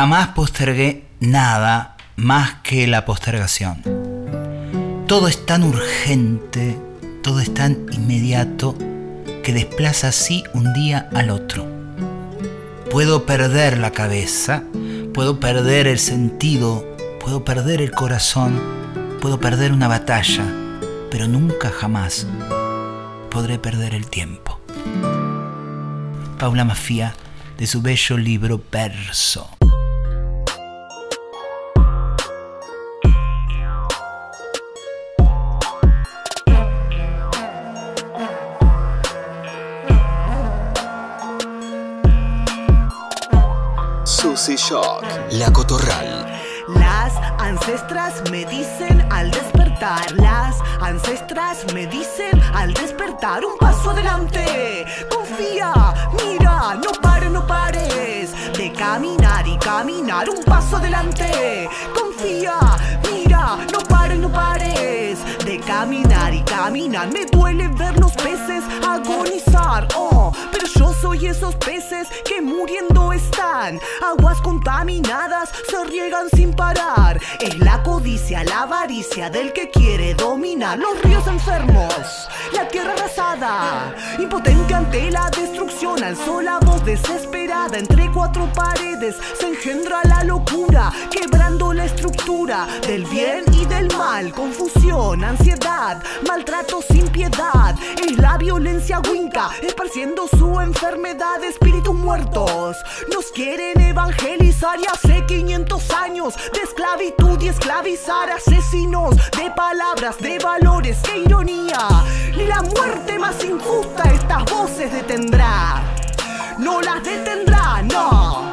Jamás 0.00 0.28
postergué 0.28 1.04
nada 1.20 1.94
más 2.16 2.54
que 2.62 2.86
la 2.86 3.04
postergación. 3.04 3.82
Todo 5.06 5.28
es 5.28 5.44
tan 5.44 5.62
urgente, 5.62 6.78
todo 7.22 7.38
es 7.38 7.52
tan 7.52 7.84
inmediato, 7.92 8.74
que 9.44 9.52
desplaza 9.52 10.08
así 10.08 10.42
un 10.54 10.72
día 10.72 11.10
al 11.12 11.28
otro. 11.28 11.66
Puedo 12.90 13.26
perder 13.26 13.76
la 13.76 13.90
cabeza, 13.90 14.62
puedo 15.12 15.38
perder 15.38 15.86
el 15.86 15.98
sentido, 15.98 16.86
puedo 17.22 17.44
perder 17.44 17.82
el 17.82 17.90
corazón, 17.90 18.58
puedo 19.20 19.38
perder 19.38 19.70
una 19.70 19.86
batalla, 19.86 20.46
pero 21.10 21.28
nunca 21.28 21.68
jamás 21.68 22.26
podré 23.30 23.58
perder 23.58 23.94
el 23.94 24.06
tiempo. 24.06 24.60
Paula 26.38 26.64
Mafia, 26.64 27.12
de 27.58 27.66
su 27.66 27.82
bello 27.82 28.16
libro 28.16 28.62
Verso. 28.72 29.59
Shock. 44.70 45.04
La 45.32 45.52
Cotorral. 45.52 46.26
Las 46.68 47.16
ancestras 47.40 48.22
me 48.30 48.44
dicen 48.44 49.04
al 49.10 49.28
despertar, 49.32 50.12
las 50.12 50.60
ancestras 50.80 51.64
me 51.74 51.88
dicen 51.88 52.40
al 52.54 52.72
despertar 52.74 53.44
un 53.44 53.58
paso 53.58 53.90
adelante. 53.90 54.86
Confía, 55.10 55.72
mira, 56.22 56.76
no 56.76 56.92
pares, 57.02 57.32
no 57.32 57.44
pares 57.48 58.30
de 58.56 58.72
caminar 58.72 59.44
y 59.48 59.58
caminar 59.58 60.30
un 60.30 60.44
paso 60.44 60.76
adelante. 60.76 61.68
Confía, 61.92 62.54
mira, 63.02 63.09
no 63.30 63.78
pares, 63.88 64.18
no 64.18 64.30
pares 64.30 65.18
de 65.44 65.60
caminar 65.60 66.34
y 66.34 66.42
caminar. 66.42 67.12
Me 67.12 67.24
duele 67.26 67.68
ver 67.68 67.98
los 67.98 68.12
peces 68.12 68.64
agonizar, 68.86 69.86
oh, 69.94 70.32
pero 70.50 70.66
yo 70.66 70.92
soy 71.00 71.26
esos 71.26 71.54
peces 71.56 72.08
que 72.24 72.42
muriendo 72.42 73.12
están. 73.12 73.78
Aguas 74.02 74.40
contaminadas 74.40 75.50
se 75.68 75.84
riegan 75.84 76.28
sin 76.34 76.52
parar. 76.52 77.20
Es 77.40 77.58
la 77.58 77.82
codicia, 77.82 78.42
la 78.44 78.62
avaricia 78.62 79.30
del 79.30 79.52
que 79.52 79.70
quiere 79.70 80.14
dominar 80.14 80.78
los 80.78 81.00
ríos 81.02 81.26
enfermos, 81.26 82.28
la 82.52 82.66
tierra 82.68 82.92
arrasada. 82.94 83.94
Impotente 84.18 84.74
ante 84.74 85.10
la 85.10 85.30
destrucción, 85.30 86.02
alzó 86.02 86.42
la 86.42 86.58
voz 86.58 86.84
desesperada. 86.84 87.39
Entre 87.50 88.08
cuatro 88.12 88.48
paredes 88.54 89.16
se 89.36 89.48
engendra 89.48 90.02
la 90.04 90.22
locura, 90.22 90.92
quebrando 91.10 91.72
la 91.72 91.84
estructura 91.84 92.64
del 92.86 93.04
bien 93.06 93.44
y 93.52 93.64
del 93.64 93.92
mal. 93.96 94.32
Confusión, 94.32 95.24
ansiedad, 95.24 96.00
maltrato 96.28 96.80
sin 96.80 97.08
piedad. 97.08 97.74
Es 98.00 98.16
la 98.18 98.38
violencia 98.38 99.00
winca, 99.00 99.50
esparciendo 99.62 100.28
su 100.28 100.60
enfermedad. 100.60 101.42
Espíritus 101.42 101.92
muertos 101.92 102.76
nos 103.12 103.32
quieren 103.32 103.80
evangelizar 103.80 104.78
y 104.78 104.86
hace 104.86 105.26
500 105.26 105.90
años 105.90 106.34
de 106.54 106.60
esclavitud 106.60 107.42
y 107.42 107.48
esclavizar 107.48 108.30
asesinos 108.30 109.16
de 109.16 109.50
palabras, 109.56 110.16
de 110.18 110.38
valores. 110.38 110.98
¡Qué 111.02 111.18
ironía! 111.18 111.88
Ni 112.36 112.46
la 112.46 112.62
muerte 112.62 113.18
más 113.18 113.42
injusta 113.42 114.04
estas 114.04 114.44
voces 114.44 114.92
detendrá. 114.92 115.99
No 116.60 116.82
las 116.82 117.02
detendrá, 117.02 117.82
no. 117.82 118.52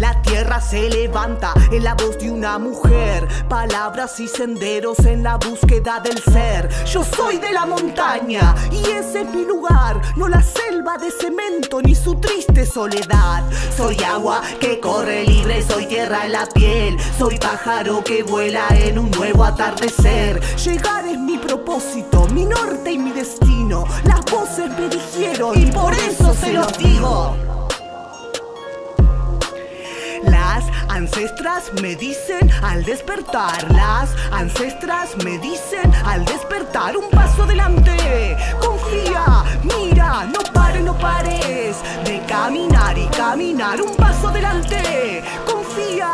La 0.00 0.20
tierra 0.22 0.60
se 0.62 0.88
levanta 0.88 1.52
en 1.70 1.84
la 1.84 1.94
voz 1.94 2.18
de 2.18 2.30
una 2.30 2.58
mujer. 2.58 3.28
Palabras 3.48 4.18
y 4.18 4.26
senderos 4.26 4.98
en 5.00 5.22
la 5.22 5.36
búsqueda 5.36 6.00
del 6.00 6.18
ser. 6.18 6.70
Yo 6.86 7.04
soy 7.04 7.36
de 7.36 7.52
la 7.52 7.66
montaña 7.66 8.54
y 8.72 8.80
ese 8.90 9.20
es 9.20 9.30
mi 9.30 9.44
lugar. 9.44 10.00
No 10.16 10.26
la 10.26 10.42
selva 10.42 10.96
de 10.96 11.10
cemento 11.10 11.82
ni 11.82 11.94
su 11.94 12.14
triste 12.14 12.64
soledad. 12.64 13.44
Soy 13.76 13.96
agua 14.02 14.40
que 14.58 14.80
corre 14.80 15.24
libre, 15.24 15.62
soy 15.62 15.84
tierra 15.84 16.24
en 16.24 16.32
la 16.32 16.46
piel. 16.46 16.96
Soy 17.18 17.38
pájaro 17.38 18.02
que 18.02 18.22
vuela 18.22 18.66
en 18.70 18.98
un 18.98 19.10
nuevo 19.10 19.44
atardecer. 19.44 20.40
Llegar 20.56 21.06
es 21.06 21.18
mi 21.18 21.36
propósito, 21.36 22.26
mi 22.32 22.46
norte 22.46 22.92
y 22.92 22.98
mi 22.98 23.12
destino. 23.12 23.84
Las 24.04 24.24
voces 24.24 24.70
me 24.78 24.88
dijeron 24.88 25.60
y 25.60 25.66
por 25.70 25.92
eso 25.92 26.34
se 26.34 26.54
los 26.54 26.78
digo. 26.78 27.59
Ancestras 30.88 31.72
me 31.80 31.94
dicen 31.96 32.50
al 32.62 32.84
despertar. 32.84 33.70
Las 33.72 34.10
ancestras 34.32 35.16
me 35.24 35.38
dicen 35.38 35.92
al 36.04 36.24
despertar. 36.24 36.96
Un 36.96 37.08
paso 37.10 37.44
adelante, 37.44 38.36
confía, 38.60 39.44
mira, 39.62 40.26
no 40.26 40.40
pares, 40.52 40.82
no 40.82 40.96
pares 40.98 41.76
de 42.04 42.20
caminar 42.26 42.98
y 42.98 43.06
caminar. 43.06 43.80
Un 43.80 43.94
paso 43.96 44.28
adelante, 44.28 45.22
confía, 45.46 46.10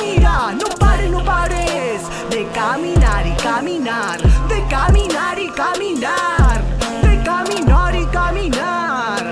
mira, 0.00 0.52
no 0.52 0.66
pares, 0.78 1.10
no 1.10 1.24
pares 1.24 2.02
de 2.30 2.46
caminar 2.54 3.26
y 3.26 3.32
caminar, 3.42 4.20
de 4.48 4.66
caminar 4.68 5.38
y 5.38 5.50
caminar, 5.50 6.62
de 7.02 7.22
caminar 7.24 7.96
y 7.96 8.06
caminar. 8.06 9.24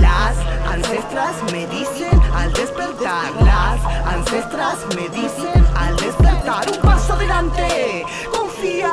Las 0.00 0.36
ancestras 0.72 1.34
me 1.52 1.66
dicen 1.66 1.87
las 3.08 3.84
ancestras 4.06 4.76
me 4.94 5.08
dicen 5.08 5.66
al 5.74 5.96
despertar. 5.96 6.70
Un 6.70 6.80
paso 6.82 7.14
adelante, 7.14 8.04
confía, 8.30 8.92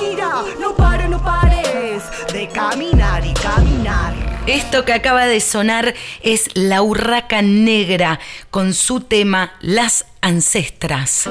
mira, 0.00 0.42
no 0.58 0.74
pares, 0.74 1.10
no 1.10 1.22
pares 1.22 2.02
de 2.32 2.48
caminar 2.48 3.24
y 3.24 3.34
caminar. 3.34 4.14
Esto 4.46 4.84
que 4.84 4.94
acaba 4.94 5.26
de 5.26 5.40
sonar 5.40 5.94
es 6.22 6.48
La 6.54 6.82
Urraca 6.82 7.42
Negra 7.42 8.18
con 8.50 8.72
su 8.72 9.00
tema 9.00 9.52
Las 9.60 10.06
Ancestras. 10.22 11.28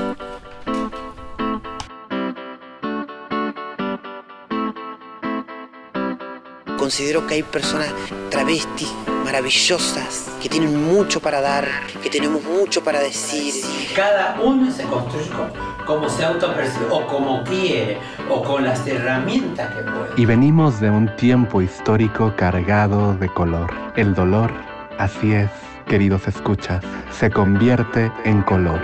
Considero 6.78 7.28
que 7.28 7.34
hay 7.36 7.44
personas 7.44 7.90
travestis 8.30 8.90
maravillosas 9.30 10.28
que 10.42 10.50
tienen 10.50 10.88
mucho 10.92 11.20
para 11.20 11.40
dar, 11.40 11.68
que 12.02 12.10
tenemos 12.10 12.44
mucho 12.44 12.84
para 12.84 13.00
decir. 13.00 13.54
Cada 13.96 14.42
uno 14.42 14.72
se 14.72 14.82
construye 14.86 15.30
como, 15.30 15.86
como 15.86 16.10
se 16.10 16.26
autopercibe, 16.26 16.88
o 16.90 17.06
como 17.06 17.44
quiere, 17.44 18.00
o 18.28 18.42
con 18.42 18.64
las 18.64 18.88
herramientas 18.88 19.76
que 19.76 19.84
puede. 19.84 20.14
Y 20.18 20.26
venimos 20.26 20.80
de 20.80 20.90
un 20.90 21.16
tiempo 21.16 21.62
histórico 21.62 22.34
cargado 22.36 23.14
de 23.18 23.30
color. 23.30 23.72
El 23.96 24.16
dolor, 24.16 24.52
así 24.98 25.32
es, 25.34 25.52
queridos 25.86 26.28
escuchas, 26.28 26.84
se 27.12 27.30
convierte 27.30 28.12
en 28.26 28.42
color. 28.42 28.82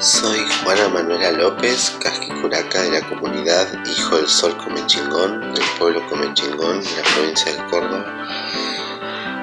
Soy 0.00 0.38
Juana 0.62 0.88
Manuela 0.88 1.30
López, 1.30 1.96
casquicuraca 2.02 2.82
de 2.82 3.00
la 3.00 3.08
comunidad 3.08 3.66
Hijo 3.86 4.16
del 4.16 4.28
Sol 4.28 4.56
Comechingón, 4.56 5.54
del 5.54 5.64
pueblo 5.78 6.04
Comechingón, 6.08 6.82
de 6.82 6.90
la 6.96 7.02
provincia 7.14 7.52
de 7.52 7.70
Córdoba. 7.70 8.28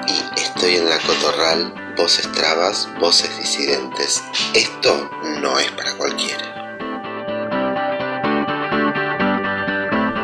Y 0.06 0.40
estoy 0.40 0.76
en 0.76 0.88
la 0.90 0.98
Cotorral, 0.98 1.94
Voces 1.96 2.30
Trabas, 2.32 2.88
Voces 3.00 3.36
Disidentes. 3.38 4.22
Esto 4.52 5.10
no 5.40 5.58
es 5.58 5.70
para 5.72 5.96
cualquiera. 5.96 6.52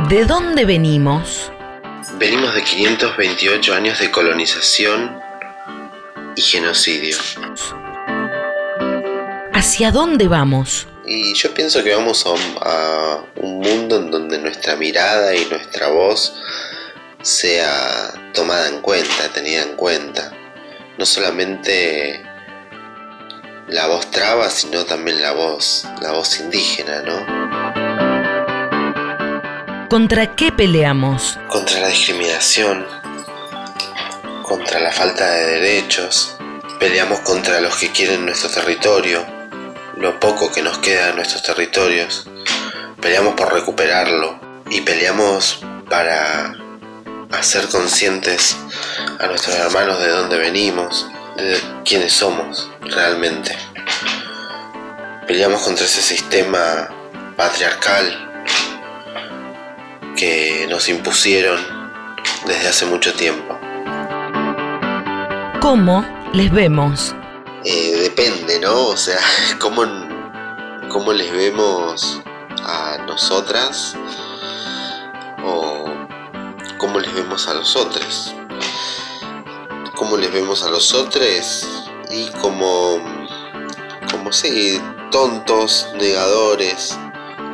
¿De 0.08 0.24
dónde 0.26 0.66
venimos? 0.66 1.50
Venimos 2.18 2.54
de 2.54 2.62
528 2.62 3.74
años 3.74 3.98
de 3.98 4.10
colonización 4.10 5.20
y 6.36 6.42
genocidio. 6.42 7.16
¿Hacia 9.58 9.90
dónde 9.90 10.28
vamos? 10.28 10.86
Y 11.04 11.34
yo 11.34 11.52
pienso 11.52 11.82
que 11.82 11.92
vamos 11.92 12.24
a 12.24 12.30
un, 12.30 12.58
a 12.60 13.24
un 13.42 13.58
mundo 13.58 13.96
en 13.96 14.08
donde 14.08 14.38
nuestra 14.38 14.76
mirada 14.76 15.34
y 15.34 15.44
nuestra 15.46 15.88
voz 15.88 16.32
sea 17.22 18.30
tomada 18.32 18.68
en 18.68 18.80
cuenta, 18.80 19.28
tenida 19.34 19.64
en 19.64 19.74
cuenta. 19.74 20.32
No 20.96 21.04
solamente 21.04 22.22
la 23.66 23.88
voz 23.88 24.08
traba, 24.12 24.48
sino 24.48 24.84
también 24.84 25.20
la 25.20 25.32
voz, 25.32 25.84
la 26.02 26.12
voz 26.12 26.38
indígena, 26.38 27.02
¿no? 27.02 27.26
¿Contra 29.88 30.36
qué 30.36 30.52
peleamos? 30.52 31.36
Contra 31.48 31.80
la 31.80 31.88
discriminación, 31.88 32.86
contra 34.44 34.78
la 34.78 34.92
falta 34.92 35.28
de 35.28 35.46
derechos, 35.46 36.36
peleamos 36.78 37.18
contra 37.22 37.60
los 37.60 37.76
que 37.76 37.90
quieren 37.90 38.24
nuestro 38.24 38.50
territorio, 38.50 39.37
lo 39.98 40.20
poco 40.20 40.50
que 40.52 40.62
nos 40.62 40.78
queda 40.78 41.08
de 41.08 41.14
nuestros 41.14 41.42
territorios, 41.42 42.28
peleamos 43.00 43.34
por 43.34 43.52
recuperarlo 43.52 44.38
y 44.70 44.80
peleamos 44.82 45.64
para 45.88 46.54
hacer 47.32 47.68
conscientes 47.68 48.56
a 49.18 49.26
nuestros 49.26 49.56
hermanos 49.56 49.98
de 49.98 50.08
dónde 50.08 50.38
venimos, 50.38 51.08
de 51.36 51.60
quiénes 51.84 52.12
somos 52.12 52.70
realmente. 52.80 53.56
Peleamos 55.26 55.62
contra 55.62 55.84
ese 55.84 56.00
sistema 56.00 56.88
patriarcal 57.36 58.44
que 60.16 60.66
nos 60.70 60.88
impusieron 60.88 61.60
desde 62.46 62.68
hace 62.68 62.86
mucho 62.86 63.12
tiempo. 63.14 63.58
¿Cómo 65.60 66.04
les 66.32 66.50
vemos? 66.52 67.14
Eh, 67.70 67.98
depende, 68.00 68.58
¿no? 68.60 68.86
O 68.86 68.96
sea, 68.96 69.20
¿cómo, 69.60 69.82
cómo 70.88 71.12
les 71.12 71.30
vemos 71.30 72.18
a 72.64 72.96
nosotras 73.06 73.94
o 75.44 75.84
cómo 76.78 76.98
les 76.98 77.12
vemos 77.12 77.46
a 77.46 77.52
los 77.52 77.76
otros. 77.76 78.34
¿Cómo 79.96 80.16
les 80.16 80.32
vemos 80.32 80.62
a 80.62 80.70
los 80.70 80.94
otros? 80.94 81.68
Y 82.10 82.30
como, 82.40 83.02
como 84.10 84.32
sí, 84.32 84.80
tontos, 85.10 85.88
negadores, 85.98 86.96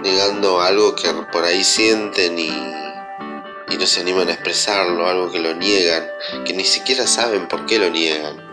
negando 0.04 0.60
algo 0.60 0.94
que 0.94 1.12
por 1.32 1.44
ahí 1.44 1.64
sienten 1.64 2.38
y, 2.38 2.50
y 3.68 3.76
no 3.76 3.84
se 3.84 4.02
animan 4.02 4.28
a 4.28 4.34
expresarlo, 4.34 5.08
algo 5.08 5.32
que 5.32 5.40
lo 5.40 5.54
niegan, 5.54 6.06
que 6.44 6.52
ni 6.52 6.64
siquiera 6.64 7.04
saben 7.08 7.48
por 7.48 7.66
qué 7.66 7.80
lo 7.80 7.90
niegan. 7.90 8.43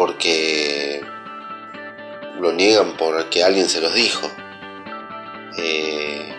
Porque 0.00 1.04
lo 2.40 2.52
niegan 2.52 2.96
porque 2.96 3.44
alguien 3.44 3.68
se 3.68 3.82
los 3.82 3.92
dijo. 3.92 4.30
Eh, 5.58 6.34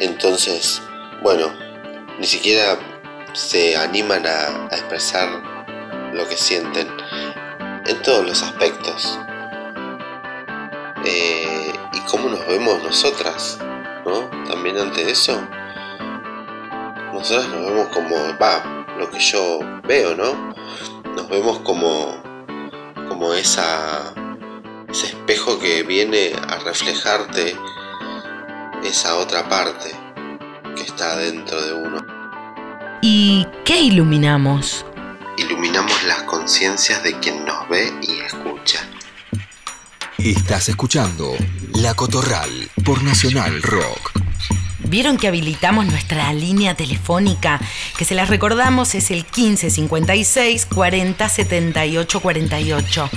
entonces, 0.00 0.82
bueno, 1.22 1.52
ni 2.18 2.26
siquiera 2.26 2.76
se 3.32 3.76
animan 3.76 4.26
a, 4.26 4.66
expresar 4.72 5.28
lo 6.12 6.28
que 6.28 6.36
sienten 6.36 6.88
en 7.86 8.02
todos 8.02 8.26
los 8.26 8.42
aspectos. 8.42 9.16
Eh, 11.04 11.72
y 11.92 12.00
cómo 12.10 12.28
nos 12.28 12.44
vemos 12.48 12.82
nosotras, 12.82 13.60
¿no? 14.04 14.28
También 14.48 14.78
ante 14.78 15.08
eso, 15.08 15.40
nosotras 17.12 17.48
nos 17.50 17.66
vemos 17.66 17.86
como, 17.90 18.16
va, 18.42 18.84
lo 18.98 19.08
que 19.08 19.20
yo 19.20 19.60
veo, 19.84 20.16
¿no? 20.16 20.53
Nos 21.16 21.28
vemos 21.28 21.60
como, 21.60 22.22
como 23.08 23.34
esa, 23.34 24.14
ese 24.88 25.06
espejo 25.06 25.58
que 25.58 25.82
viene 25.82 26.32
a 26.48 26.58
reflejarte 26.58 27.56
esa 28.84 29.16
otra 29.16 29.48
parte 29.48 29.90
que 30.76 30.82
está 30.82 31.16
dentro 31.16 31.60
de 31.60 31.72
uno. 31.72 31.98
¿Y 33.00 33.46
qué 33.64 33.80
iluminamos? 33.80 34.84
Iluminamos 35.36 36.02
las 36.04 36.22
conciencias 36.24 37.02
de 37.02 37.18
quien 37.18 37.44
nos 37.44 37.68
ve 37.68 37.92
y 38.02 38.20
escucha. 38.20 38.80
Estás 40.18 40.68
escuchando 40.68 41.34
La 41.74 41.94
Cotorral 41.94 42.70
por 42.84 43.02
Nacional 43.02 43.62
Rock. 43.62 44.23
¿Vieron 44.88 45.16
que 45.16 45.28
habilitamos 45.28 45.86
nuestra 45.86 46.32
línea 46.32 46.74
telefónica? 46.74 47.60
Que 47.96 48.04
se 48.04 48.14
las 48.14 48.28
recordamos 48.28 48.94
es 48.94 49.10
el 49.10 49.24
1556 49.24 50.66
40 50.66 51.28
78 51.28 52.20
48. 52.20 53.10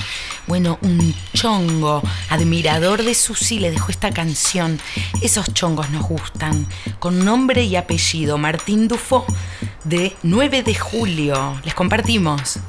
Bueno, 0.48 0.80
un 0.82 1.14
chongo, 1.34 2.02
admirador 2.30 3.04
de 3.04 3.14
Susi, 3.14 3.60
le 3.60 3.72
dejó 3.72 3.92
esta 3.92 4.12
canción. 4.12 4.80
Esos 5.22 5.54
chongos 5.54 5.90
nos 5.90 6.08
gustan. 6.08 6.66
Con 7.00 7.26
nombre 7.26 7.64
y 7.64 7.76
apellido, 7.76 8.38
Martín 8.38 8.88
Dufo, 8.88 9.26
de 9.84 10.16
9 10.24 10.64
de 10.64 10.76
julio. 10.76 11.60
Les 11.66 11.74
compartimos. 11.74 12.60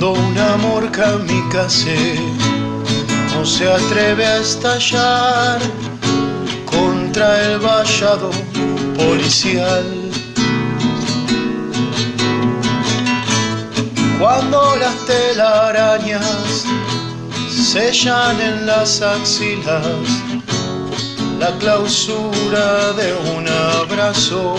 Cuando 0.00 0.18
un 0.18 0.38
amor 0.38 0.90
kamikaze 0.90 2.18
no 3.34 3.44
se 3.44 3.70
atreve 3.70 4.24
a 4.24 4.38
estallar 4.38 5.60
contra 6.64 7.42
el 7.42 7.58
vallado 7.58 8.30
policial. 8.96 9.84
Cuando 14.18 14.76
las 14.76 14.96
telarañas 15.04 16.64
sellan 17.50 18.40
en 18.40 18.64
las 18.64 19.02
axilas 19.02 19.84
la 21.38 21.50
clausura 21.58 22.94
de 22.94 23.12
un 23.36 23.46
abrazo, 23.46 24.54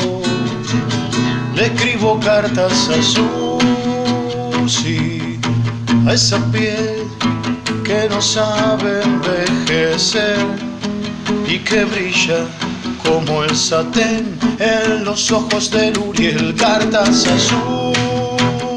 le 1.55 1.65
escribo 1.65 2.19
cartas 2.19 2.89
a 2.89 3.01
Susi, 4.61 5.20
a 6.07 6.13
esa 6.13 6.39
piel 6.51 7.07
que 7.83 8.07
no 8.09 8.21
sabe 8.21 9.01
envejecer 9.03 10.37
y 11.47 11.59
que 11.59 11.85
brilla 11.85 12.45
como 13.03 13.43
el 13.43 13.55
satén 13.55 14.37
en 14.59 15.03
los 15.03 15.31
ojos 15.31 15.69
de 15.71 15.91
Luriel. 15.91 16.55
Cartas 16.55 17.27
a 17.27 17.37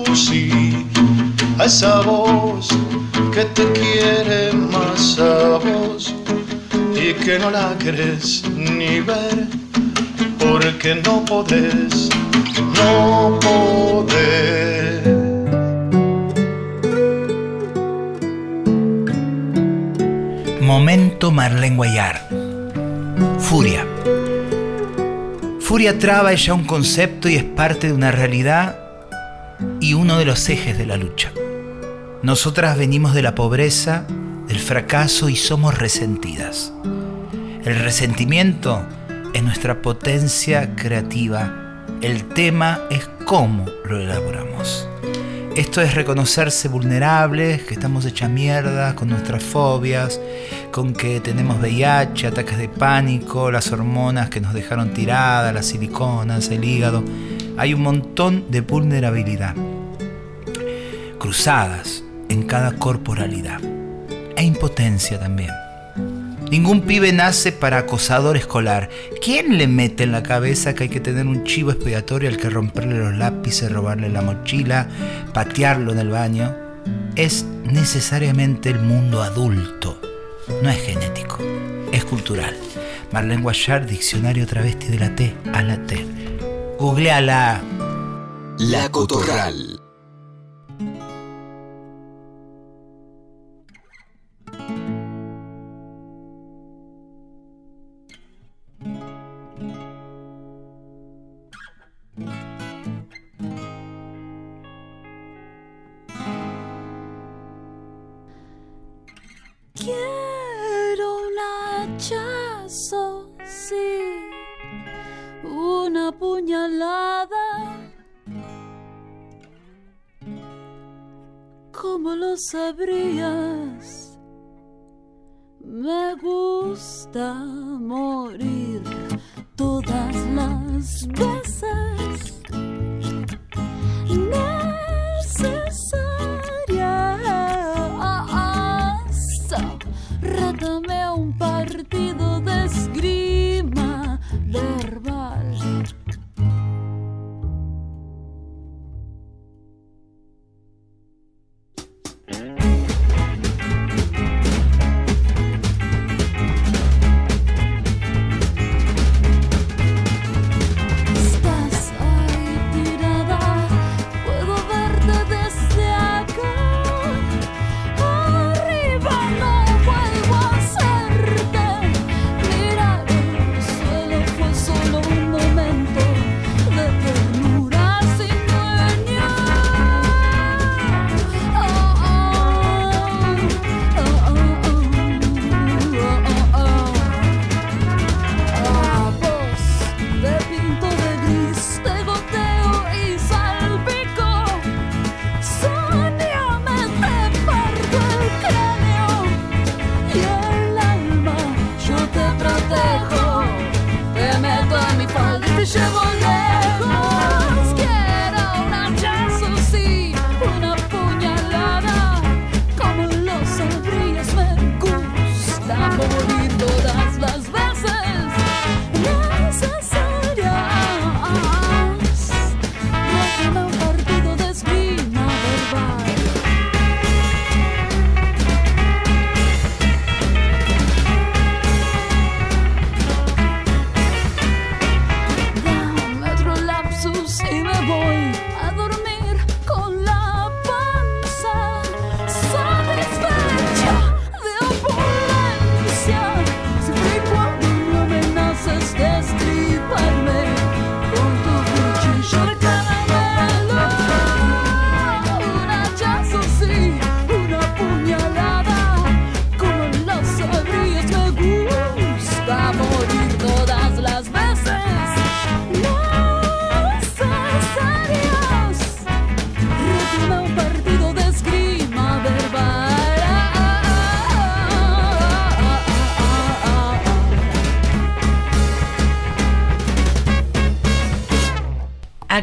Susi, 0.06 0.86
a 1.58 1.64
esa 1.64 2.00
voz 2.02 2.68
que 3.32 3.44
te 3.44 3.64
quiere 3.72 4.52
más 4.52 5.18
a 5.18 5.58
vos 5.58 6.14
y 6.94 7.12
que 7.14 7.38
no 7.38 7.50
la 7.50 7.76
querés 7.78 8.42
ni 8.54 9.00
ver 9.00 9.48
porque 10.38 10.94
no 10.96 11.24
podés, 11.24 12.08
no 12.76 13.38
podés. 13.40 15.23
Momento 20.64 21.30
Marlene 21.30 21.76
Guayar. 21.76 22.26
Furia. 23.38 23.86
Furia 25.60 25.98
traba 25.98 26.32
es 26.32 26.46
ya 26.46 26.54
un 26.54 26.64
concepto 26.64 27.28
y 27.28 27.34
es 27.36 27.44
parte 27.44 27.88
de 27.88 27.92
una 27.92 28.10
realidad 28.10 28.78
y 29.78 29.92
uno 29.92 30.18
de 30.18 30.24
los 30.24 30.48
ejes 30.48 30.78
de 30.78 30.86
la 30.86 30.96
lucha. 30.96 31.32
Nosotras 32.22 32.78
venimos 32.78 33.12
de 33.12 33.20
la 33.20 33.34
pobreza, 33.34 34.06
del 34.48 34.58
fracaso 34.58 35.28
y 35.28 35.36
somos 35.36 35.76
resentidas. 35.76 36.72
El 37.62 37.78
resentimiento 37.80 38.86
es 39.34 39.42
nuestra 39.42 39.82
potencia 39.82 40.74
creativa. 40.76 41.84
El 42.00 42.24
tema 42.24 42.80
es 42.88 43.06
cómo 43.26 43.66
lo 43.84 44.00
elaboramos. 44.00 44.88
Esto 45.56 45.80
es 45.80 45.94
reconocerse 45.94 46.66
vulnerables, 46.66 47.62
que 47.62 47.74
estamos 47.74 48.04
hechas 48.06 48.28
mierda 48.28 48.96
con 48.96 49.08
nuestras 49.08 49.40
fobias, 49.44 50.20
con 50.72 50.92
que 50.92 51.20
tenemos 51.20 51.60
VIH, 51.60 52.26
ataques 52.26 52.58
de 52.58 52.68
pánico, 52.68 53.52
las 53.52 53.70
hormonas 53.70 54.30
que 54.30 54.40
nos 54.40 54.52
dejaron 54.52 54.92
tiradas, 54.92 55.54
las 55.54 55.66
siliconas, 55.66 56.48
el 56.48 56.64
hígado. 56.64 57.04
Hay 57.56 57.72
un 57.72 57.82
montón 57.82 58.50
de 58.50 58.62
vulnerabilidad. 58.62 59.54
Cruzadas 61.20 62.02
en 62.28 62.42
cada 62.42 62.72
corporalidad. 62.72 63.60
E 64.36 64.42
impotencia 64.42 65.20
también. 65.20 65.63
Ningún 66.50 66.82
pibe 66.82 67.12
nace 67.12 67.52
para 67.52 67.78
acosador 67.78 68.36
escolar. 68.36 68.90
¿Quién 69.22 69.58
le 69.58 69.66
mete 69.66 70.04
en 70.04 70.12
la 70.12 70.22
cabeza 70.22 70.74
que 70.74 70.84
hay 70.84 70.88
que 70.88 71.00
tener 71.00 71.26
un 71.26 71.44
chivo 71.44 71.70
expiatorio 71.70 72.28
al 72.28 72.36
que 72.36 72.50
romperle 72.50 72.98
los 72.98 73.14
lápices, 73.14 73.72
robarle 73.72 74.08
la 74.08 74.22
mochila, 74.22 74.88
patearlo 75.32 75.92
en 75.92 75.98
el 75.98 76.10
baño? 76.10 76.54
Es 77.16 77.44
necesariamente 77.64 78.70
el 78.70 78.80
mundo 78.80 79.22
adulto. 79.22 80.00
No 80.62 80.68
es 80.68 80.80
genético, 80.80 81.38
es 81.92 82.04
cultural. 82.04 82.54
Marlene 83.12 83.44
Diccionario 83.86 84.46
Travesti 84.46 84.88
de 84.88 84.98
la 84.98 85.14
T 85.14 85.34
a 85.52 85.62
la 85.62 85.76
T. 85.86 86.04
Googleala. 86.78 87.62
La 88.58 88.88
Cotorral. 88.90 89.80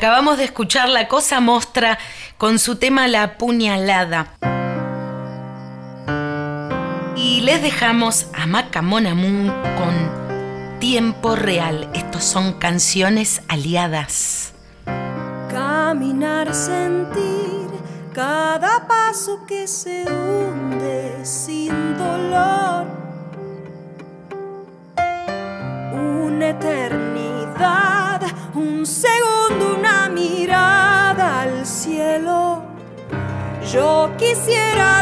Acabamos 0.02 0.40
de 0.40 0.46
escuchar 0.46 0.90
La 0.90 1.08
Cosa 1.08 1.40
Mostra 1.42 2.00
con 2.40 2.58
su 2.58 2.78
tema 2.78 3.08
La 3.08 3.38
Puñalada. 3.38 4.34
Y 7.16 7.42
les 7.42 7.62
dejamos 7.62 8.26
a 8.34 8.48
Macamonamun 8.48 9.54
con 9.78 10.80
Tiempo 10.80 11.36
Real. 11.36 11.88
Estos 11.94 12.24
son 12.24 12.54
canciones 12.54 13.44
aliadas. 13.48 14.54
Caminar, 15.52 16.52
sentir 16.56 17.70
cada 18.12 18.88
paso 18.88 19.46
que 19.46 19.68
se 19.68 20.06
hunde 20.12 21.24
sin 21.24 21.96
dolor. 21.96 22.88
Una 25.94 26.50
eternidad, 26.50 27.91
un 28.56 28.86
segundo, 28.86 29.76
una 29.78 30.10
mirada 30.10 31.42
al 31.42 31.66
cielo. 31.66 32.64
Yo 33.72 34.12
quisiera 34.18 35.01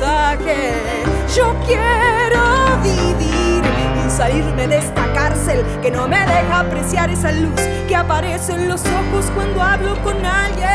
del 0.00 0.08
paisaje. 0.08 1.04
Yo 1.34 1.54
quiero 1.66 2.42
vivir 2.82 3.62
y 4.06 4.10
salirme 4.10 4.66
de 4.66 4.78
esta 4.78 5.12
cárcel 5.12 5.64
que 5.82 5.90
no 5.90 6.08
me 6.08 6.18
deja 6.18 6.60
apreciar 6.60 7.10
esa 7.10 7.32
luz 7.32 7.60
que 7.88 7.96
aparece 7.96 8.54
en 8.54 8.68
los 8.68 8.82
ojos 8.82 9.30
cuando 9.34 9.62
hablo 9.62 10.00
con 10.02 10.16
alguien 10.24 10.70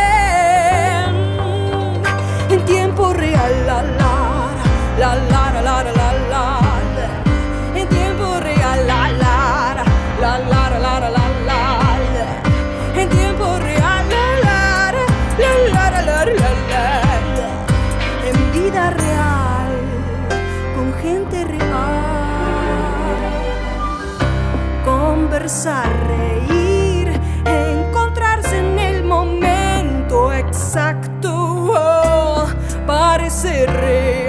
en 2.50 2.66
tiempo 2.66 3.14
real. 3.14 3.52
La 3.66 3.84
la 3.84 4.48
la 4.98 5.16
la 5.16 5.62
la 5.62 5.84
la 5.84 5.84
la 5.84 6.14
la 6.30 7.80
en 7.80 7.88
tiempo 7.90 8.40
real. 8.40 8.88
La 8.88 9.12
la 9.12 9.86
la 10.22 10.40
la 10.40 10.40
la 10.40 10.65
Conversar, 25.46 25.88
reír, 26.08 27.08
encontrarse 27.46 28.58
en 28.58 28.80
el 28.80 29.04
momento 29.04 30.34
exacto. 30.34 31.30
oh, 31.72 32.48
parece 32.88 33.68
real 33.68 34.25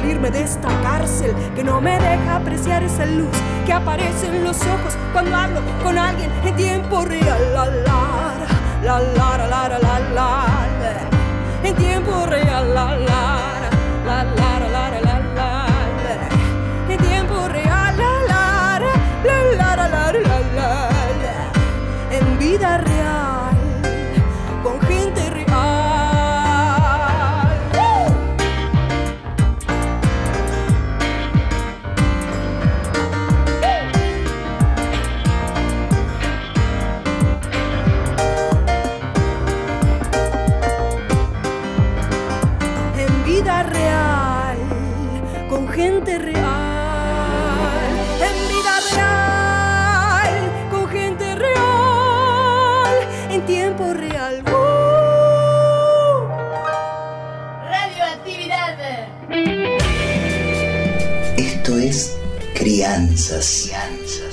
salirme 0.00 0.30
de 0.30 0.42
esta 0.42 0.68
cárcel 0.82 1.34
que 1.54 1.62
no 1.62 1.78
me 1.80 1.98
deja 1.98 2.36
apreciar 2.36 2.82
esa 2.82 3.04
luz 3.04 3.36
que 3.66 3.72
aparece 3.72 4.28
en 4.28 4.44
los 4.44 4.56
ojos 4.62 4.96
cuando 5.12 5.36
hablo 5.36 5.60
con 5.82 5.98
alguien 5.98 6.30
en 6.42 6.56
tiempo 6.56 7.04
real. 7.04 7.52
La 7.52 7.66
la 7.66 8.00
la 8.82 8.98
la 8.98 9.36
la 9.46 9.68
la 9.68 9.78
la 9.78 10.46
la 10.80 11.68
en 11.68 11.76
tiempo 11.76 12.24
real. 12.26 12.74
La 12.74 12.96
la 12.96 13.28
la 14.06 14.24
la 14.24 14.24
la 14.24 14.58
la 14.74 14.90
la 14.90 15.00
la 15.06 15.16
la 16.04 16.28
en 16.88 16.98
tiempo 16.98 17.48
real. 17.48 17.96
La 17.98 18.12
la 18.30 18.78
la 19.26 19.36
la 19.60 19.76
la 19.76 20.12
la 20.12 20.38
la 20.56 21.46
en 22.10 22.38
vida 22.38 22.78
real 22.78 22.99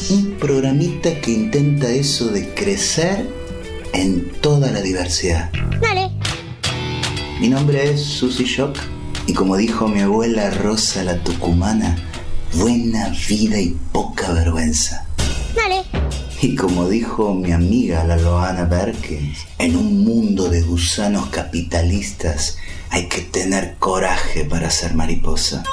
Un 0.09 0.37
programita 0.39 1.21
que 1.21 1.29
intenta 1.29 1.87
eso 1.87 2.29
de 2.29 2.51
crecer 2.55 3.29
en 3.93 4.31
toda 4.41 4.71
la 4.71 4.81
diversidad. 4.81 5.51
Dale. 5.79 6.09
Mi 7.39 7.47
nombre 7.47 7.91
es 7.91 8.01
Susy 8.01 8.45
Shock 8.45 8.75
y 9.27 9.33
como 9.33 9.55
dijo 9.55 9.87
mi 9.87 10.01
abuela 10.01 10.49
Rosa 10.49 11.03
la 11.03 11.23
Tucumana, 11.23 11.95
buena 12.53 13.15
vida 13.29 13.59
y 13.59 13.77
poca 13.91 14.31
vergüenza. 14.31 15.05
Dale. 15.55 15.83
Y 16.41 16.55
como 16.55 16.89
dijo 16.89 17.35
mi 17.35 17.51
amiga 17.51 18.03
la 18.03 18.17
Loana 18.17 18.65
Berkins, 18.65 19.45
en 19.59 19.75
un 19.75 20.03
mundo 20.03 20.49
de 20.49 20.61
gusanos 20.61 21.27
capitalistas 21.27 22.57
hay 22.89 23.07
que 23.07 23.21
tener 23.21 23.75
coraje 23.77 24.43
para 24.43 24.71
ser 24.71 24.95
mariposa. 24.95 25.63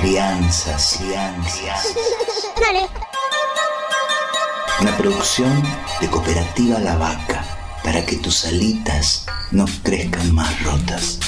Crianzas, 0.00 0.98
crianzas. 0.98 1.94
Dale. 2.60 2.86
Una 4.80 4.96
producción 4.98 5.62
de 6.00 6.08
Cooperativa 6.08 6.78
La 6.78 6.96
Vaca 6.96 7.44
para 7.82 8.04
que 8.04 8.16
tus 8.16 8.44
alitas 8.44 9.24
no 9.50 9.64
crezcan 9.82 10.34
más 10.34 10.62
rotas. 10.62 11.18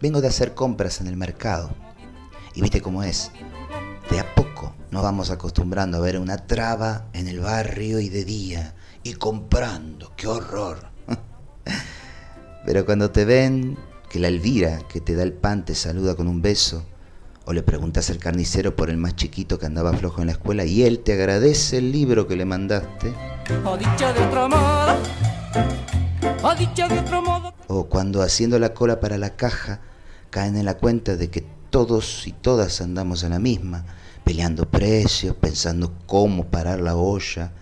Vengo 0.00 0.20
de 0.20 0.28
hacer 0.28 0.54
compras 0.54 1.00
en 1.00 1.06
el 1.06 1.16
mercado. 1.16 1.70
Y 2.54 2.60
viste 2.60 2.80
cómo 2.80 3.02
es. 3.02 3.30
De 4.10 4.20
a 4.20 4.34
poco 4.34 4.74
nos 4.90 5.02
vamos 5.02 5.30
acostumbrando 5.30 5.98
a 5.98 6.00
ver 6.00 6.18
una 6.18 6.46
traba 6.46 7.08
en 7.12 7.28
el 7.28 7.40
barrio 7.40 8.00
y 8.00 8.08
de 8.08 8.24
día. 8.24 8.74
Y 9.02 9.14
comprando. 9.14 10.12
¡Qué 10.16 10.28
horror! 10.28 10.88
Pero 12.66 12.84
cuando 12.84 13.10
te 13.10 13.24
ven 13.24 13.78
que 14.08 14.18
la 14.18 14.28
Elvira 14.28 14.80
que 14.88 15.00
te 15.00 15.14
da 15.14 15.22
el 15.22 15.32
pan 15.32 15.64
te 15.64 15.74
saluda 15.74 16.14
con 16.14 16.28
un 16.28 16.42
beso, 16.42 16.84
o 17.44 17.52
le 17.52 17.62
preguntas 17.62 18.10
al 18.10 18.18
carnicero 18.18 18.76
por 18.76 18.90
el 18.90 18.98
más 18.98 19.16
chiquito 19.16 19.58
que 19.58 19.66
andaba 19.66 19.92
flojo 19.94 20.20
en 20.20 20.26
la 20.26 20.32
escuela 20.32 20.64
y 20.64 20.82
él 20.82 21.00
te 21.00 21.14
agradece 21.14 21.78
el 21.78 21.90
libro 21.90 22.28
que 22.28 22.36
le 22.36 22.44
mandaste, 22.44 23.12
de 23.48 24.20
otro 24.20 25.41
o 26.42 26.54
dicho 26.54 26.88
de 26.88 26.98
otro 26.98 27.22
modo. 27.22 27.54
o 27.68 27.84
cuando 27.84 28.22
haciendo 28.22 28.58
la 28.58 28.74
cola 28.74 29.00
para 29.00 29.18
la 29.18 29.36
caja 29.36 29.80
caen 30.30 30.56
en 30.56 30.64
la 30.64 30.78
cuenta 30.78 31.16
de 31.16 31.30
que 31.30 31.44
todos 31.70 32.26
y 32.26 32.32
todas 32.32 32.80
andamos 32.80 33.22
en 33.22 33.30
la 33.30 33.38
misma, 33.38 33.84
peleando 34.24 34.70
precios, 34.70 35.34
pensando 35.36 35.94
cómo 36.06 36.44
parar 36.46 36.80
la 36.80 36.96
olla, 36.96 37.52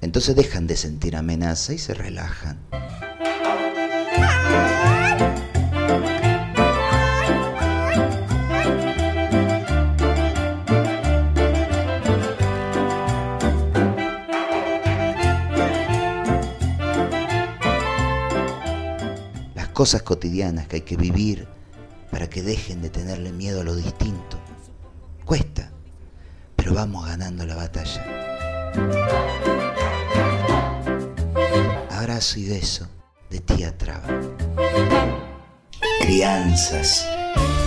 entonces 0.00 0.34
dejan 0.34 0.66
de 0.66 0.76
sentir 0.76 1.16
amenaza 1.16 1.72
y 1.74 1.78
se 1.78 1.94
relajan. 1.94 2.58
Cosas 19.74 20.02
cotidianas 20.02 20.68
que 20.68 20.76
hay 20.76 20.82
que 20.82 20.96
vivir 20.96 21.46
para 22.10 22.30
que 22.30 22.42
dejen 22.42 22.80
de 22.80 22.90
tenerle 22.90 23.32
miedo 23.32 23.60
a 23.60 23.64
lo 23.64 23.74
distinto. 23.74 24.38
Cuesta, 25.24 25.70
pero 26.56 26.74
vamos 26.74 27.06
ganando 27.06 27.44
la 27.44 27.56
batalla. 27.56 28.02
Abrazo 31.90 32.38
y 32.38 32.48
beso 32.48 32.88
de 33.30 33.40
tía 33.40 33.76
Traba. 33.76 34.06
Crianzas. 36.00 37.06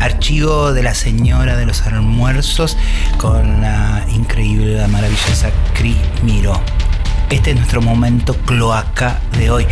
Archivo 0.00 0.72
de 0.72 0.82
la 0.82 0.94
señora 0.94 1.56
de 1.56 1.66
los 1.66 1.82
almuerzos 1.82 2.76
con 3.18 3.60
la 3.60 4.04
increíble, 4.12 4.76
la 4.76 4.88
maravillosa 4.88 5.50
Cris 5.74 5.96
Miró. 6.24 6.60
Este 7.28 7.50
es 7.50 7.56
nuestro 7.56 7.80
momento 7.80 8.34
cloaca 8.46 9.20
de 9.38 9.50
hoy. 9.50 9.66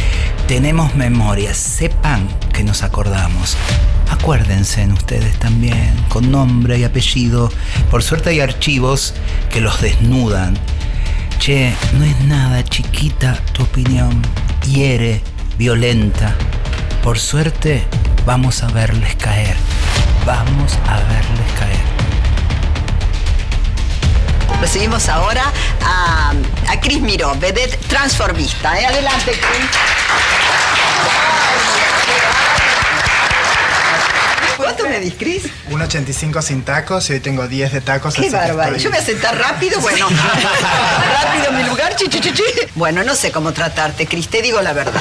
Tenemos 0.47 0.95
memorias, 0.95 1.57
sepan 1.57 2.29
que 2.53 2.63
nos 2.63 2.85
acordamos. 2.85 3.57
Acuérdense 4.11 4.83
en 4.83 4.93
ustedes 4.93 5.39
también, 5.39 5.95
con 6.09 6.31
nombre 6.31 6.79
y 6.79 6.85
apellido. 6.85 7.51
Por 7.91 8.03
suerte 8.03 8.31
hay 8.31 8.41
archivos 8.41 9.15
que 9.51 9.61
los 9.61 9.81
desnudan. 9.81 10.59
Che, 11.39 11.75
no 11.93 12.05
es 12.05 12.21
nada 12.23 12.65
chiquita 12.65 13.39
tu 13.53 13.63
opinión. 13.63 14.23
Hiere, 14.67 15.23
violenta. 15.57 16.35
Por 17.03 17.19
suerte, 17.19 17.87
vamos 18.27 18.63
a 18.63 18.69
verles 18.69 19.15
caer. 19.17 19.57
Vamos 20.27 20.79
a 20.87 20.97
verles 20.97 21.53
caer. 21.59 21.89
Recibimos 24.61 25.09
ahora 25.09 25.45
a, 25.85 26.33
a 26.69 26.81
Cris 26.81 27.01
Miró, 27.01 27.35
vedette 27.39 27.77
transformista. 27.89 28.79
¿eh? 28.81 28.87
Adelante, 28.87 29.31
Cris. 29.31 29.71
¿Cuánto 34.69 34.89
medís, 34.91 35.15
Cris? 35.19 35.45
1,85 35.71 36.43
sin 36.43 36.63
tacos 36.63 37.09
y 37.09 37.15
hoy 37.15 37.21
tengo 37.21 37.49
10 37.49 37.73
de 37.73 37.81
tacos. 37.81 38.15
Qué 38.15 38.29
bárbaro. 38.29 38.77
estoy- 38.77 38.83
Yo 38.85 38.91
voy 38.91 38.99
a 38.99 39.03
sentar 39.03 39.39
rápido, 39.39 39.81
bueno. 39.81 40.09
rápido 41.23 41.49
en 41.51 41.57
mi 41.57 41.63
lugar, 41.65 41.97
chi, 41.97 42.09
chi, 42.09 42.21
chi. 42.21 42.43
Bueno, 42.75 43.03
no 43.03 43.15
sé 43.15 43.31
cómo 43.33 43.53
tratarte, 43.53 44.07
Cris, 44.07 44.29
te 44.29 44.43
digo 44.43 44.61
la 44.61 44.75
verdad. 44.75 45.01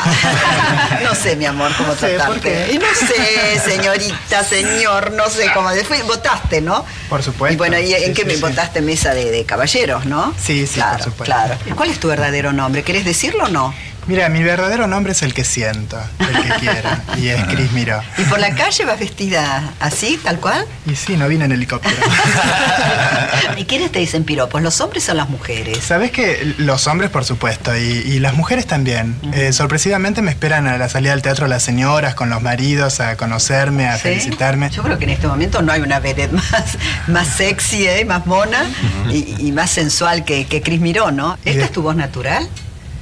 No 1.04 1.14
sé, 1.16 1.36
mi 1.36 1.46
amor, 1.46 1.72
cómo 1.78 1.96
sé, 1.96 2.16
tratarte. 2.16 2.72
Y 2.74 2.78
no 2.78 2.86
sé, 2.98 3.60
señorita, 3.60 4.44
señor, 4.44 5.12
no 5.12 5.30
sé 5.30 5.52
cómo. 5.54 5.70
Fui- 5.88 6.02
votaste, 6.04 6.62
¿no? 6.62 6.86
Por 7.10 7.22
supuesto. 7.22 7.54
Y 7.54 7.58
bueno, 7.58 7.78
¿y 7.78 7.94
en 7.94 8.06
Sí, 8.08 8.14
qué 8.14 8.22
sí, 8.22 8.28
me 8.28 8.36
sí. 8.36 8.42
votaste 8.42 8.82
mesa 8.82 9.14
de, 9.14 9.32
de 9.32 9.44
caballeros, 9.46 10.06
no? 10.06 10.34
Sí, 10.42 10.66
sí, 10.66 10.76
claro, 10.76 10.96
por 10.98 11.04
supuesto. 11.04 11.26
Claro. 11.36 11.58
¿Cuál 11.76 11.90
es 11.90 12.00
tu 12.00 12.08
verdadero 12.08 12.54
nombre? 12.54 12.84
¿Querés 12.84 13.04
decirlo 13.06 13.46
o 13.46 13.50
no? 13.50 13.74
Mira, 14.08 14.30
mi 14.30 14.42
verdadero 14.42 14.88
nombre 14.88 15.12
es 15.12 15.22
el 15.22 15.34
que 15.34 15.44
siento, 15.44 16.00
el 16.20 16.42
que 16.42 16.50
quiero. 16.60 16.90
y 17.18 17.28
es 17.28 17.44
Cris 17.46 17.72
Miró. 17.74 18.02
¿Y 18.18 18.22
por 18.24 18.40
la 18.40 18.56
calle 18.56 18.86
vas 18.86 19.00
vestida 19.00 19.74
así, 19.80 20.18
tal 20.24 20.40
cual? 20.40 20.66
Y 20.86 20.96
sí, 20.96 21.18
no 21.18 21.28
vine 21.28 21.46
en 21.46 21.52
helicóptero. 21.52 21.96
¿Y 23.58 23.66
quiénes 23.66 23.92
te 23.92 24.00
dicen 24.00 24.24
piropos, 24.24 24.62
los 24.62 24.80
hombres 24.82 25.08
o 25.10 25.14
las 25.14 25.30
mujeres? 25.30 25.80
Sabes 25.84 26.12
que 26.12 26.54
los 26.58 26.88
hombres, 26.88 27.10
por 27.10 27.26
supuesto, 27.26 27.76
y, 27.76 27.82
y 27.82 28.20
las 28.20 28.34
mujeres 28.34 28.66
también. 28.66 29.16
Eh, 29.34 29.52
sorpresivamente 29.52 30.22
me 30.22 30.32
esperan 30.32 30.68
a 30.68 30.78
la 30.78 30.88
salida 30.90 31.12
del 31.12 31.22
teatro 31.22 31.48
las 31.48 31.64
señoras 31.64 32.16
con 32.16 32.30
los 32.30 32.42
maridos 32.42 33.00
a 33.00 33.18
conocerme, 33.18 33.88
a 33.88 33.96
¿Sí? 33.96 34.04
felicitarme. 34.04 34.70
Yo 34.70 34.84
creo 34.84 34.98
que 34.98 35.04
en 35.06 35.12
este 35.12 35.28
momento 35.28 35.62
no 35.62 35.72
hay 35.72 35.82
una 35.82 36.00
vedette 36.00 36.32
más, 36.32 36.78
más 37.08 37.28
sexy, 37.28 37.88
¿eh? 37.88 38.06
más 38.06 38.26
mona 38.26 38.64
y, 39.12 39.36
y 39.40 39.52
más 39.52 39.70
sensual 39.70 40.24
que, 40.24 40.46
que 40.46 40.62
Cris 40.62 40.80
Miró, 40.80 41.12
¿no? 41.12 41.38
¿Esta 41.44 41.66
es 41.66 41.72
tu 41.72 41.82
voz 41.82 41.96
natural? 41.96 42.48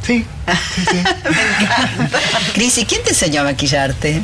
Sí, 0.05 0.25
Cris, 2.53 2.77
¿y 2.77 2.85
quién 2.85 3.03
te 3.03 3.09
enseñó 3.09 3.41
a 3.41 3.43
maquillarte? 3.45 4.21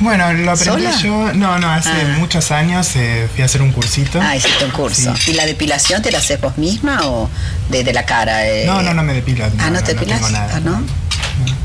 Bueno, 0.00 0.32
lo 0.32 0.50
aprendí 0.52 0.82
¿Sola? 0.86 0.96
yo. 0.98 1.32
No, 1.34 1.58
no, 1.58 1.70
hace 1.70 1.90
Ah. 1.90 2.16
muchos 2.18 2.50
años 2.50 2.90
eh, 2.96 3.28
fui 3.32 3.42
a 3.42 3.44
hacer 3.44 3.62
un 3.62 3.70
cursito. 3.70 4.20
Ah, 4.20 4.34
hiciste 4.36 4.64
un 4.64 4.72
curso. 4.72 5.14
Sí. 5.16 5.32
¿Y 5.32 5.34
la 5.34 5.46
depilación 5.46 6.02
te 6.02 6.10
la 6.10 6.18
haces 6.18 6.40
vos 6.40 6.58
misma 6.58 7.06
o 7.06 7.30
de, 7.70 7.84
de 7.84 7.92
la 7.92 8.04
cara? 8.04 8.46
eh? 8.46 8.64
No, 8.66 8.82
no, 8.82 8.92
no 8.92 9.02
me 9.02 9.14
depilo. 9.14 9.44
Ah, 9.58 9.70
¿no, 9.70 9.82
te 9.82 9.94
no 9.94 10.00
depilas? 10.00 10.20
tengo 10.20 10.30
nada. 10.32 10.52
Ah, 10.56 10.60
¿no? 10.60 10.82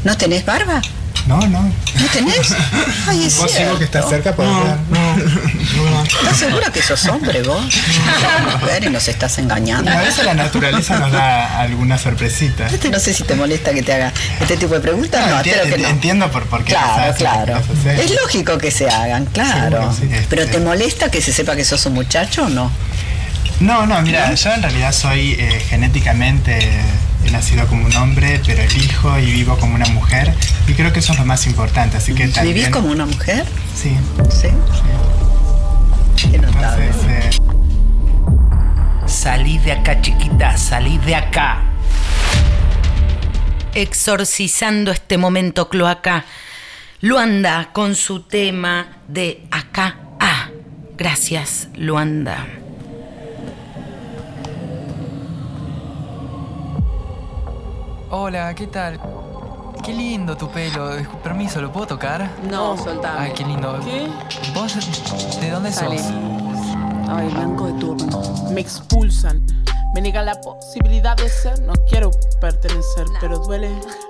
¿No 0.04 0.18
tenés 0.18 0.46
barba? 0.46 0.82
No, 1.28 1.40
no. 1.48 1.62
¿No 1.62 2.06
tenés? 2.12 2.56
Ay, 3.08 3.26
es 3.26 3.38
Vos 3.38 3.52
sigo 3.52 3.78
que 3.78 3.84
estás 3.84 4.08
cierto. 4.08 4.10
cerca 4.32 4.36
podés 4.36 4.52
ver. 4.90 6.08
¿Estás 6.08 6.38
segura 6.38 6.72
que 6.72 6.82
sos 6.82 7.06
hombre 7.06 7.44
vos? 7.44 7.64
Mujer 8.62 8.86
y 8.86 8.90
nos 8.90 9.08
estás 9.08 9.38
engañando. 9.38 9.92
A 9.92 10.02
veces 10.02 10.26
la 10.26 10.34
naturaleza 10.34 10.98
nos 11.00 11.12
da 11.12 11.60
alguna 11.62 11.98
sorpresita. 11.98 12.68
Este 12.68 12.90
no 12.90 13.00
sé 13.00 13.14
si 13.14 13.24
te 13.24 13.36
molesta 13.36 13.74
que 13.74 13.84
te 13.84 13.94
haga 13.94 14.12
este 14.40 14.58
tipo 14.58 14.74
de 14.74 14.80
preguntas. 14.80 15.30
No, 15.30 15.38
Enti- 15.38 15.48
espero 15.52 15.76
que 15.76 15.82
no. 15.82 15.88
Entiendo 15.90 16.32
por, 16.32 16.46
por 16.46 16.64
qué 16.64 16.74
Claro, 16.74 17.14
claro. 17.16 17.62
Es 17.86 18.12
lógico 18.22 18.58
que 18.58 18.72
se 18.72 18.90
hagan, 18.90 19.26
claro. 19.26 19.78
Seguro, 19.82 19.94
sí, 20.00 20.10
este- 20.12 20.26
Pero 20.30 20.48
¿te 20.48 20.60
molesta 20.60 21.12
que 21.12 21.22
se 21.22 21.32
sepa 21.32 21.56
que 21.56 21.64
sos 21.66 21.86
un 21.86 21.94
muchacho 21.94 22.46
o 22.46 22.50
no? 22.50 22.72
No, 23.60 23.86
no, 23.86 24.02
mira, 24.02 24.34
yo 24.34 24.54
en 24.54 24.62
realidad 24.62 24.94
soy 24.94 25.34
eh, 25.34 25.60
genéticamente, 25.70 26.58
he 27.26 27.32
nacido 27.32 27.68
como 27.68 27.86
un 27.86 27.96
hombre, 27.98 28.42
pero 28.46 28.62
elijo 28.62 29.20
y 29.20 29.32
vivo 29.32 29.58
como 29.58 29.76
una 29.76 29.88
mujer. 29.88 30.34
Y 30.68 30.74
creo 30.74 30.94
que 30.94 31.00
eso 31.00 31.12
es 31.14 31.20
lo 31.20 31.26
más 31.26 31.46
importante, 31.48 31.98
así 31.98 32.14
que 32.14 32.28
también... 32.30 32.56
¿Vivís 32.56 32.70
como 32.70 32.90
una 32.90 33.06
mujer? 33.06 33.46
Sí. 33.76 33.98
Sí. 34.30 34.48
Qué 36.32 36.38
notable. 36.38 36.86
Entonces, 36.86 37.10
eh, 37.10 37.30
Salid 39.08 39.60
de 39.62 39.72
acá, 39.74 40.00
chiquita, 40.02 40.56
salid 40.56 41.00
de 41.02 41.16
acá. 41.16 41.64
exorcizando 43.74 44.92
este 44.92 45.18
momento 45.18 45.68
cloaca. 45.70 46.26
Luanda 47.02 47.70
con 47.74 47.96
su 47.96 48.22
tema 48.24 48.88
de 49.08 49.46
acá 49.52 49.98
a. 50.20 50.50
Gracias, 50.98 51.70
Luanda. 51.76 52.46
Hola, 58.12 58.54
¿qué 58.56 58.68
tal? 58.68 59.00
Qué 59.84 59.94
lindo 59.94 60.36
tu 60.36 60.50
pelo. 60.50 60.98
Discu- 60.98 61.18
Permiso, 61.22 61.62
¿lo 61.62 61.72
puedo 61.72 61.88
tocar? 61.88 62.30
No, 62.50 62.78
soltame. 62.78 63.20
Ay, 63.20 63.34
qué 63.36 63.46
lindo. 63.46 63.80
¿Qué? 63.84 64.08
¿Vos 64.54 64.76
de 65.40 65.50
dónde 65.50 65.72
Salí. 65.72 65.98
sos? 66.00 66.08
Ay, 67.08 67.30
blanco 67.30 67.68
de 67.68 67.74
turno. 67.80 68.22
Me 68.52 68.62
expulsan. 68.62 69.46
Me 69.94 70.02
niegan 70.02 70.26
la 70.26 70.40
posibilidad 70.42 71.16
de 71.18 71.30
ser. 71.30 71.60
No 71.62 71.74
quiero 71.90 72.12
pertenecer, 72.42 73.06
pero 73.20 73.40
duele. 73.40 73.70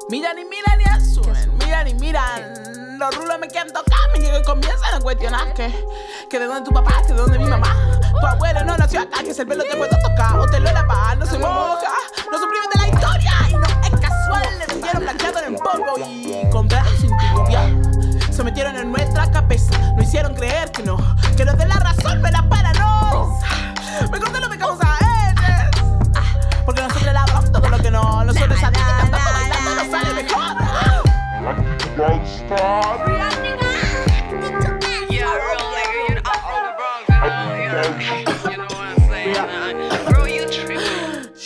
Miran 0.10 0.38
y 0.40 0.46
miran 0.46 0.82
y 0.82 0.90
asumen 0.90 1.59
miran 1.70 1.88
y 1.88 1.94
miran. 1.94 2.98
Los 2.98 3.16
rulos 3.16 3.38
me 3.40 3.48
quieren 3.48 3.72
tocar, 3.72 4.00
me 4.12 4.20
llegan 4.20 4.42
y 4.42 4.44
comienzan 4.44 4.96
a 4.96 5.00
cuestionar 5.00 5.54
que, 5.54 5.72
que 6.28 6.40
de 6.40 6.46
dónde 6.46 6.68
tu 6.68 6.72
papá, 6.72 6.94
que 7.06 7.14
de 7.14 7.20
dónde 7.20 7.38
mi 7.38 7.46
mamá. 7.46 7.76
Tu 8.20 8.26
abuelo 8.26 8.66
no 8.66 8.76
nació 8.76 9.02
acá, 9.02 9.22
que 9.24 9.30
es 9.30 9.40
el 9.40 9.48
pelo 9.48 9.64
te 9.64 9.78
puedo 9.78 9.96
tocar 10.02 10.40
o 10.40 10.48
te 10.48 10.60
lo 10.60 10.72
lavas, 10.72 11.18
no 11.18 11.26
se 11.28 11.38
moja. 11.38 11.94
No 12.32 12.40
suprimen 12.40 12.70
de 12.74 12.80
la 12.82 12.88
historia 12.88 13.32
y 13.50 13.54
no 13.54 13.68
es 13.84 14.02
casual, 14.02 14.50
le 14.58 14.74
siguieron 14.74 15.04
blanqueando 15.04 15.40
en 15.42 15.56
polvo 15.58 15.94
y 16.00 16.50
con 16.50 16.68
sin 17.00 17.12
tu 17.12 18.34
Se 18.34 18.44
metieron 18.44 18.76
en 18.76 18.92
nuestra 18.92 19.30
cabeza, 19.30 19.78
no 19.96 20.02
hicieron 20.02 20.34
creer 20.34 20.72
que 20.72 20.82
no, 20.82 20.98
que 21.38 21.46
nos 21.46 21.56
de 21.56 21.68
la 21.68 21.76
razón 21.76 22.20
me 22.22 22.32
la 22.32 22.42
para 22.50 22.72
eh, 22.72 22.74
eh. 22.76 22.80
no. 22.80 24.10
Me 24.12 24.20
corté 24.20 24.40
lo 24.40 24.50
me 24.50 24.58
causa 24.58 24.98
eres. 25.02 25.86
Porque 26.66 26.82
nosotros 26.82 27.14
lavamos 27.14 27.52
todo 27.52 27.70
lo 27.70 27.78
que 27.78 27.92
no, 27.92 28.24
nosotros 28.26 28.60
sabemos 28.60 28.88
que 28.88 29.02
cantando, 29.02 29.32
bailando 29.34 29.76
nos 29.76 29.92
sale 29.92 30.24
mejor. 30.24 30.99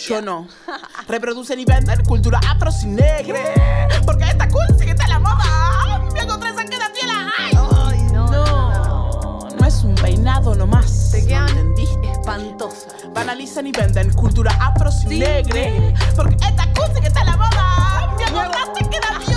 Yo 0.06 0.20
no. 0.20 0.46
Reproducen 1.08 1.58
y 1.60 1.64
venden 1.64 2.04
cultura 2.04 2.38
afro 2.46 2.70
sin 2.70 2.96
negre. 2.96 3.42
Porque 4.04 4.24
esta 4.24 4.46
cool 4.48 4.66
sí 4.78 4.84
que 4.84 4.90
está 4.90 5.04
en 5.04 5.10
la 5.10 5.18
moda. 5.18 6.10
Me 6.12 6.20
encontré 6.20 6.50
esa 6.50 6.64
que 6.64 6.76
la 6.76 6.92
tela. 6.92 7.32
Ay, 7.38 8.02
no. 8.12 9.48
No 9.58 9.66
es 9.66 9.82
un 9.82 9.94
peinado 9.94 10.54
nomás. 10.54 11.10
Te 11.10 11.26
quedan 11.26 11.48
entendiste? 11.48 12.10
Espantosa. 12.10 12.88
Banalizan 13.14 13.66
y 13.66 13.72
venden 13.72 14.12
cultura 14.12 14.52
afro 14.60 14.92
sin 14.92 15.20
negre. 15.20 15.94
Porque 16.14 16.36
esta 16.44 16.70
cool 16.74 16.86
sí 16.94 17.00
que 17.00 17.06
está 17.08 17.24
la 17.24 17.36
moda. 17.36 18.14
Me 18.18 18.24
encontraste 18.24 18.88
que 18.90 19.00
la 19.00 19.18
viola. 19.18 19.33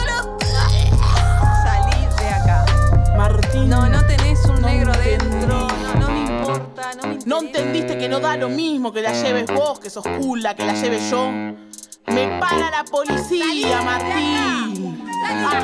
Martín. 3.18 3.70
No, 3.70 3.90
no 3.90 4.06
tenés 4.06 4.46
un 4.46 4.62
negro 4.62 4.94
dentro. 4.94 5.68
No 6.00 6.08
me 6.10 6.20
importa, 6.22 6.92
no 7.02 7.10
me 7.10 7.20
No 7.26 7.42
entendiste 7.42 7.98
que 7.98 8.08
no 8.08 8.20
da 8.20 8.38
lo 8.38 8.48
mismo 8.48 8.94
que 8.94 9.02
la 9.02 9.12
lleves 9.12 9.48
vos, 9.48 9.80
que 9.80 9.90
sos 9.90 10.06
cool, 10.20 10.44
la 10.44 10.56
que 10.56 10.66
la 10.66 10.74
lleve 10.74 11.00
yo. 11.10 11.32
Me 11.32 12.40
para 12.40 12.72
la 12.72 12.84
policía, 12.86 13.82
Martín. 13.82 15.04
Ah. 15.26 15.64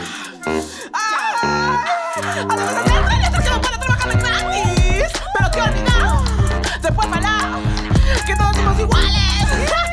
Ah. 0.93 1.85
A 2.15 2.55
la 2.55 2.71
verdad, 2.71 3.17
la 3.19 3.23
estación 3.23 3.61
para 3.61 3.79
trabajar 3.79 4.17
gratis. 4.17 5.11
Pero 5.37 5.51
qué 5.51 5.61
olvidado. 5.61 6.23
Después 6.81 7.07
para 7.07 7.59
que 8.25 8.35
todos 8.35 8.55
somos 8.55 8.79
iguales. 8.79 9.92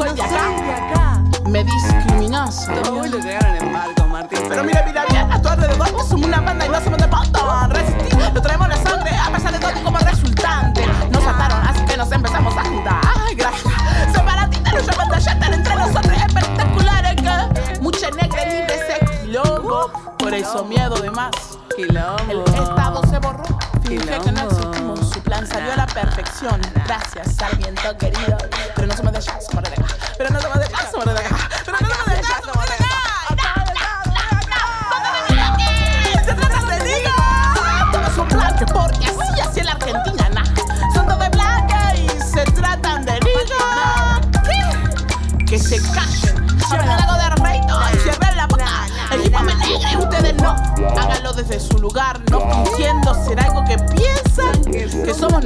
Soy 0.00 0.14
de 0.14 0.22
acá. 0.22 1.22
Me 1.48 1.64
discriminas. 1.64 2.66
Todos 2.82 3.10
lo 3.10 3.18
llegaron 3.18 3.56
en 3.56 3.72
barco, 3.72 4.04
Martín. 4.06 4.38
Pero 4.48 4.64
mira, 4.64 4.82
mira 4.86 5.04
bien, 5.06 5.30
a 5.30 5.40
tu 5.40 5.48
alrededor 5.48 5.88
somos 5.88 6.12
una 6.12 6.40
banda 6.40 6.66
y 6.66 6.68
no 6.68 6.80
somos 6.80 6.98
de 6.98 7.06
montón. 7.06 7.70
Resistir, 7.70 8.32
lo 8.32 8.40
traemos 8.40 8.68
en 8.68 8.70
la 8.70 8.90
sangre, 8.90 9.10
a 9.16 9.30
pesar 9.30 9.52
de 9.52 9.58
todo 9.58 9.72
como 9.82 9.98
resultante. 9.98 10.86
Nos 11.10 11.24
ataron, 11.26 11.66
así 11.66 11.84
que 11.84 11.96
nos 11.96 12.12
empezamos 12.12 12.56
a 12.56 12.64
juntar. 12.64 13.00
Ay, 13.16 13.34
gracias. 13.34 13.74
Separatista, 14.12 14.72
nos 14.72 14.86
llaman 14.86 15.08
de 15.08 15.16
allá, 15.16 15.32
están 15.32 15.54
entre 15.54 15.74
nosotros 15.74 16.16
espectaculares 16.26 17.16
que 17.16 17.80
mucha 17.80 18.10
negra 18.10 18.44
libre 18.44 18.74
ese 18.74 19.22
quilombo. 19.22 19.90
Por 20.18 20.34
eso 20.34 20.64
miedo 20.64 20.96
de 20.96 21.10
más. 21.10 21.30
El 21.78 21.96
estado 22.38 23.02
se 23.06 23.18
borró. 23.18 23.42
Finge 23.84 24.20
que 24.20 24.32
no 24.32 24.40
existimos. 24.42 25.10
Su 25.10 25.20
plan 25.20 25.46
salió 25.46 25.72
a 25.72 25.76
la 25.76 25.86
perfección. 25.86 26.60
Gracias, 26.86 27.36
Sarmiento 27.36 27.96
querido. 27.96 28.36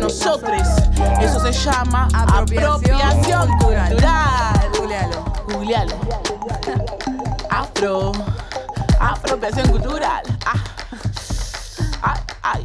Nosotros. 0.05 0.61
Eso 1.23 1.41
se 1.41 1.53
llama 1.53 2.09
apropiación 2.13 3.49
cultural. 3.59 3.97
Googlealo. 4.77 5.25
Googlealo. 5.49 5.95
Afro. 7.51 8.13
Apropiación 9.01 9.69
cultural. 9.69 10.23
Ah. 10.47 10.63
Ay, 12.03 12.21
ay. 12.43 12.65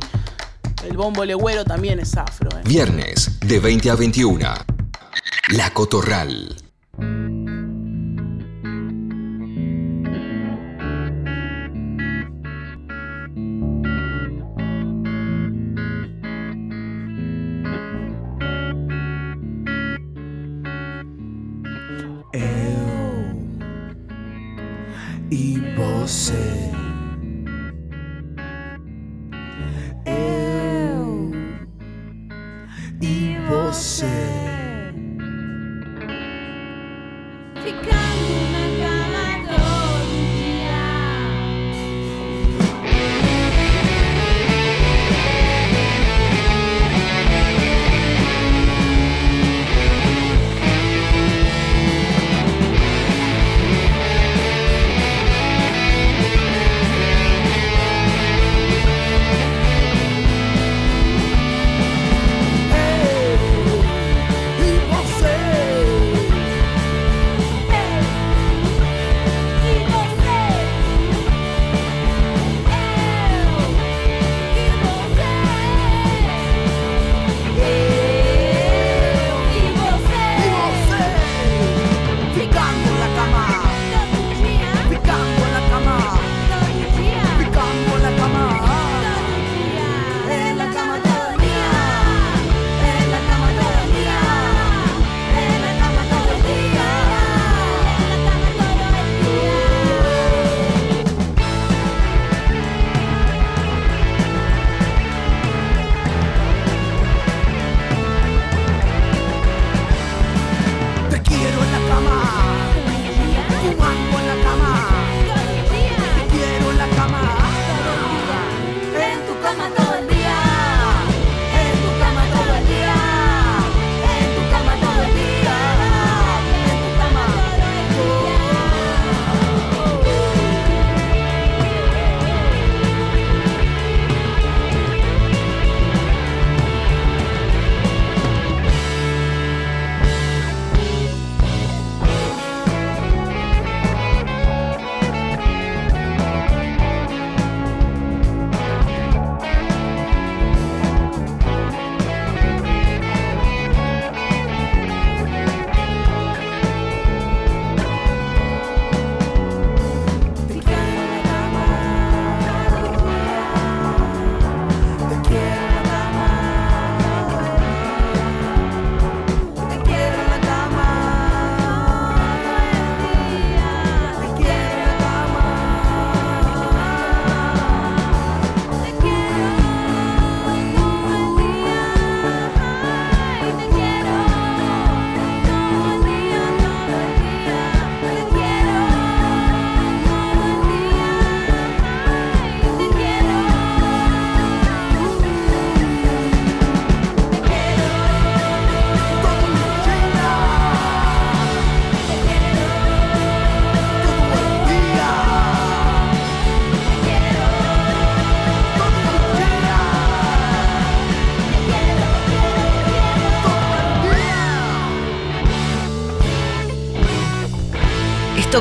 El 0.83 0.97
bombo 0.97 1.23
legüero 1.23 1.63
también 1.63 1.99
es 1.99 2.15
afro. 2.17 2.49
eh. 2.57 2.61
Viernes 2.65 3.39
de 3.39 3.59
20 3.59 3.89
a 3.89 3.95
21. 3.95 4.49
La 5.49 5.69
Cotorral. 5.71 6.55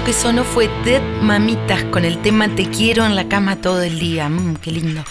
Que 0.08 0.14
sonó 0.14 0.42
fue 0.42 0.70
Dead 0.86 1.02
Mamitas 1.20 1.84
con 1.84 2.06
el 2.06 2.22
tema 2.22 2.48
Te 2.48 2.70
quiero 2.70 3.04
en 3.04 3.14
la 3.14 3.28
cama 3.28 3.56
todo 3.56 3.82
el 3.82 3.98
día. 3.98 4.30
Mm, 4.30 4.56
qué 4.56 4.70
lindo. 4.70 5.04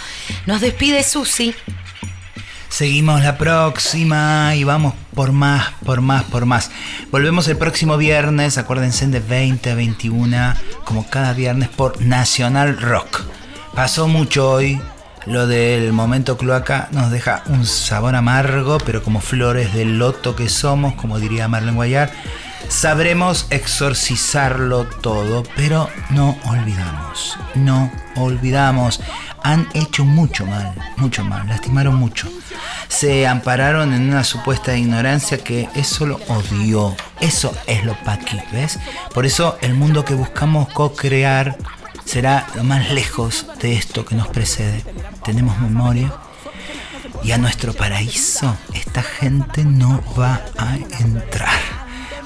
Nos 0.48 0.60
despide 0.60 1.04
Susi. 1.04 1.54
Seguimos 2.68 3.22
la 3.22 3.38
próxima 3.38 4.56
y 4.56 4.64
vamos 4.64 4.96
por 5.14 5.34
más, 5.34 5.68
por 5.86 6.02
más, 6.02 6.24
por 6.24 6.48
más. 6.48 6.72
Volvemos 7.12 7.48
el 7.48 7.58
próximo 7.58 7.96
viernes, 7.98 8.58
acuérdense 8.58 9.06
de 9.06 9.20
20 9.20 9.70
a 9.70 9.76
21, 9.76 10.54
como 10.84 11.08
cada 11.08 11.34
viernes 11.34 11.70
por 11.70 12.02
Nacional 12.02 12.82
Rock. 12.82 13.22
Pasó 13.76 14.08
mucho 14.08 14.50
hoy, 14.50 14.82
lo 15.28 15.46
del 15.46 15.94
momento 15.94 16.38
cloaca 16.38 16.88
nos 16.92 17.12
deja 17.12 17.44
un 17.50 17.68
sabor 17.68 18.16
amargo, 18.16 18.80
pero 18.84 19.04
como 19.04 19.22
flores 19.22 19.76
del 19.76 20.00
loto 20.00 20.36
que 20.36 20.50
somos, 20.50 20.96
como 20.96 21.20
diría 21.20 21.48
Marlene 21.48 21.76
Guayar, 21.76 22.12
sabremos 22.70 23.48
exorcizarlo 23.50 24.86
todo, 24.86 25.44
pero 25.56 25.90
no 26.10 26.38
olvidamos, 26.46 27.38
no 27.56 27.92
olvidamos. 28.16 29.02
Han 29.44 29.68
hecho 29.74 30.04
mucho 30.04 30.46
mal, 30.46 30.74
mucho 30.98 31.24
mal, 31.24 31.48
lastimaron 31.48 31.96
mucho. 31.96 32.30
Se 32.88 33.28
ampararon 33.28 33.94
en 33.94 34.10
una 34.10 34.24
supuesta 34.24 34.76
ignorancia 34.76 35.38
que 35.38 35.70
es 35.76 35.88
solo 35.88 36.20
odio. 36.28 36.96
Eso 37.20 37.54
es 37.68 37.84
lo 37.86 37.96
paqui, 38.04 38.40
¿ves? 38.52 38.80
Por 39.14 39.26
eso 39.26 39.58
el 39.62 39.74
mundo 39.74 40.04
que 40.04 40.16
buscamos 40.16 40.70
co-crear 40.70 41.58
será 42.06 42.48
lo 42.56 42.64
más 42.64 42.92
lejos 42.92 43.46
de 43.60 43.74
esto 43.74 44.06
que 44.06 44.16
nos 44.16 44.28
precede. 44.28 44.84
Tenemos 45.24 45.60
memoria 45.60 46.14
y 47.24 47.32
a 47.32 47.38
nuestro 47.38 47.74
paraíso 47.74 48.56
esta 48.74 49.02
gente 49.02 49.64
no 49.64 50.02
va 50.18 50.42
a 50.58 50.76
entrar. 51.00 51.77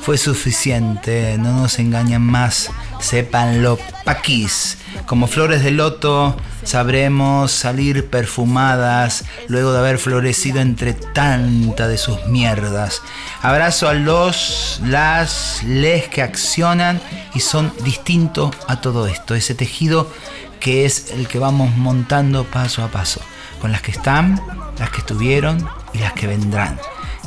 Fue 0.02 0.18
suficiente, 0.18 1.38
no 1.38 1.62
nos 1.62 1.78
engañan 1.78 2.24
más, 2.24 2.72
sépanlo, 3.00 3.78
paquis. 4.04 4.80
Como 5.06 5.28
flores 5.28 5.64
de 5.64 5.70
loto 5.70 6.36
sabremos 6.64 7.52
salir 7.52 8.10
perfumadas 8.10 9.26
luego 9.48 9.72
de 9.72 9.78
haber 9.78 10.00
florecido 10.00 10.60
entre 10.60 10.94
tanta 10.94 11.88
de 11.88 12.00
sus 12.00 12.26
mierdas. 12.26 13.04
Abrazo 13.44 13.90
a 13.90 13.94
los, 13.94 14.82
las, 14.84 15.62
les 15.64 16.08
que 16.08 16.24
accionan 16.24 17.00
y 17.36 17.40
son 17.42 17.72
distintos 17.84 18.56
a 18.68 18.82
todo 18.82 19.06
esto, 19.06 19.36
ese 19.36 19.54
tejido 19.54 20.12
que 20.60 20.86
es 20.86 21.12
el 21.12 21.28
que 21.28 21.38
vamos 21.38 21.78
montando 21.78 22.44
paso 22.44 22.84
a 22.84 22.88
paso, 22.88 23.22
con 23.60 23.72
las 23.72 23.84
que 23.84 23.92
están, 23.92 24.42
las 24.80 24.90
que 24.90 25.00
estuvieron 25.00 25.68
y 25.94 26.00
las 26.00 26.14
que 26.14 26.26
vendrán 26.26 26.80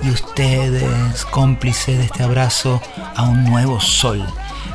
y 0.03 0.11
ustedes, 0.11 1.25
cómplices 1.27 1.99
de 1.99 2.05
este 2.05 2.23
abrazo 2.23 2.81
a 3.15 3.23
un 3.23 3.45
nuevo 3.45 3.81
sol. 3.81 4.25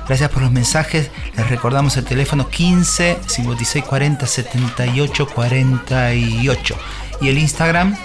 Gracias 0.08 0.30
por 0.32 0.42
los 0.42 0.52
mensajes. 0.52 1.12
Les 1.36 1.50
recordamos 1.50 1.96
el 1.98 2.06
teléfono 2.06 2.50
15 2.50 3.20
56 3.28 3.86
40 3.86 4.26
78 4.26 5.28
48 5.28 6.76
y 7.22 7.30
el 7.30 7.38
Instagram 7.38 7.96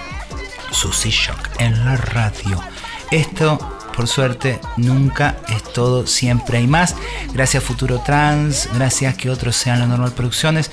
Susi 0.70 1.10
Shock 1.10 1.48
en 1.58 1.84
la 1.84 1.96
radio. 1.96 2.60
Esto, 3.10 3.58
por 3.96 4.08
suerte, 4.08 4.60
nunca 4.76 5.36
es 5.48 5.62
todo, 5.62 6.06
siempre 6.06 6.58
hay 6.58 6.66
más. 6.66 6.94
Gracias 7.32 7.62
Futuro 7.62 8.00
Trans, 8.00 8.68
gracias 8.74 9.14
que 9.14 9.30
otros 9.30 9.56
sean 9.56 9.78
la 9.78 9.86
normal 9.86 10.12
producciones, 10.12 10.70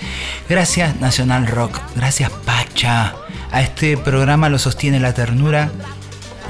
gracias 0.49 0.99
Nacional 0.99 1.47
Rock, 1.47 1.79
gracias 1.95 2.29
Pacha. 2.45 3.15
A 3.51 3.61
este 3.61 3.95
programa 3.95 4.49
lo 4.49 4.59
sostiene 4.59 4.99
la 4.99 5.13
ternura 5.13 5.71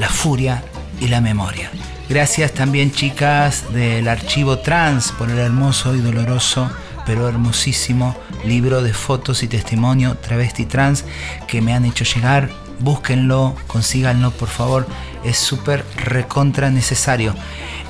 la 0.01 0.09
furia 0.09 0.63
y 0.99 1.09
la 1.09 1.21
memoria. 1.21 1.69
Gracias 2.09 2.53
también 2.53 2.91
chicas 2.91 3.71
del 3.71 4.07
archivo 4.07 4.57
trans 4.57 5.11
por 5.11 5.29
el 5.29 5.37
hermoso 5.37 5.95
y 5.95 6.01
doloroso, 6.01 6.71
pero 7.05 7.29
hermosísimo 7.29 8.17
libro 8.43 8.81
de 8.81 8.93
fotos 8.93 9.43
y 9.43 9.47
testimonio 9.47 10.17
travesti 10.17 10.65
trans 10.65 11.05
que 11.47 11.61
me 11.61 11.73
han 11.75 11.85
hecho 11.85 12.03
llegar. 12.03 12.49
Búsquenlo, 12.79 13.55
consíganlo 13.67 14.31
por 14.31 14.49
favor, 14.49 14.87
es 15.23 15.37
súper 15.37 15.85
recontra 15.97 16.71
necesario. 16.71 17.35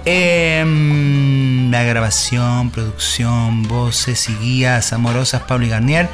Em, 0.04 1.72
la 1.72 1.84
grabación, 1.84 2.72
producción, 2.72 3.64
voces 3.64 4.28
y 4.28 4.36
guías 4.36 4.92
amorosas, 4.92 5.44
Pablo 5.44 5.66
y 5.66 5.70
Garnier. 5.70 6.10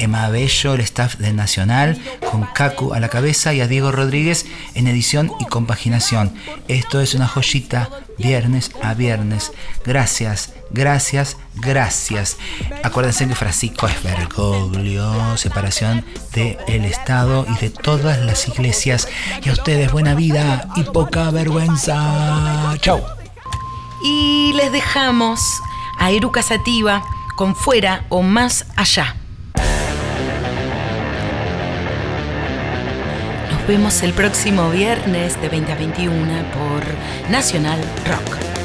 Emma 0.00 0.28
Bello, 0.28 0.74
el 0.74 0.80
staff 0.80 1.16
de 1.16 1.32
Nacional, 1.32 2.00
con 2.30 2.44
Kaku 2.44 2.94
a 2.94 3.00
la 3.00 3.08
cabeza 3.08 3.54
y 3.54 3.60
a 3.60 3.68
Diego 3.68 3.92
Rodríguez 3.92 4.46
en 4.74 4.86
edición 4.86 5.30
y 5.38 5.44
compaginación. 5.44 6.34
Esto 6.68 7.00
es 7.00 7.14
una 7.14 7.28
joyita, 7.28 7.90
viernes 8.18 8.72
a 8.82 8.94
viernes. 8.94 9.52
Gracias, 9.84 10.52
gracias, 10.70 11.36
gracias. 11.54 12.36
Acuérdense 12.82 13.28
que 13.28 13.34
Francisco 13.34 13.86
es 13.86 14.02
Bergoglio, 14.02 15.36
separación 15.36 16.04
del 16.34 16.84
Estado 16.84 17.46
y 17.48 17.60
de 17.60 17.70
todas 17.70 18.18
las 18.20 18.48
iglesias. 18.48 19.08
Y 19.44 19.50
a 19.50 19.52
ustedes 19.52 19.92
buena 19.92 20.14
vida 20.14 20.68
y 20.76 20.84
poca 20.84 21.30
vergüenza. 21.30 22.74
Chau. 22.80 23.02
Y 24.02 24.52
les 24.54 24.72
dejamos 24.72 25.40
a 25.98 26.10
Eruca 26.10 26.42
Sativa 26.42 27.04
con 27.36 27.54
Fuera 27.54 28.06
o 28.08 28.22
Más 28.22 28.66
Allá. 28.76 29.19
Vemos 33.70 34.02
el 34.02 34.12
próximo 34.12 34.68
viernes 34.70 35.40
de 35.40 35.48
20 35.48 35.70
a 35.70 35.76
21 35.76 36.42
por 36.52 37.30
Nacional 37.30 37.78
Rock. 38.04 38.59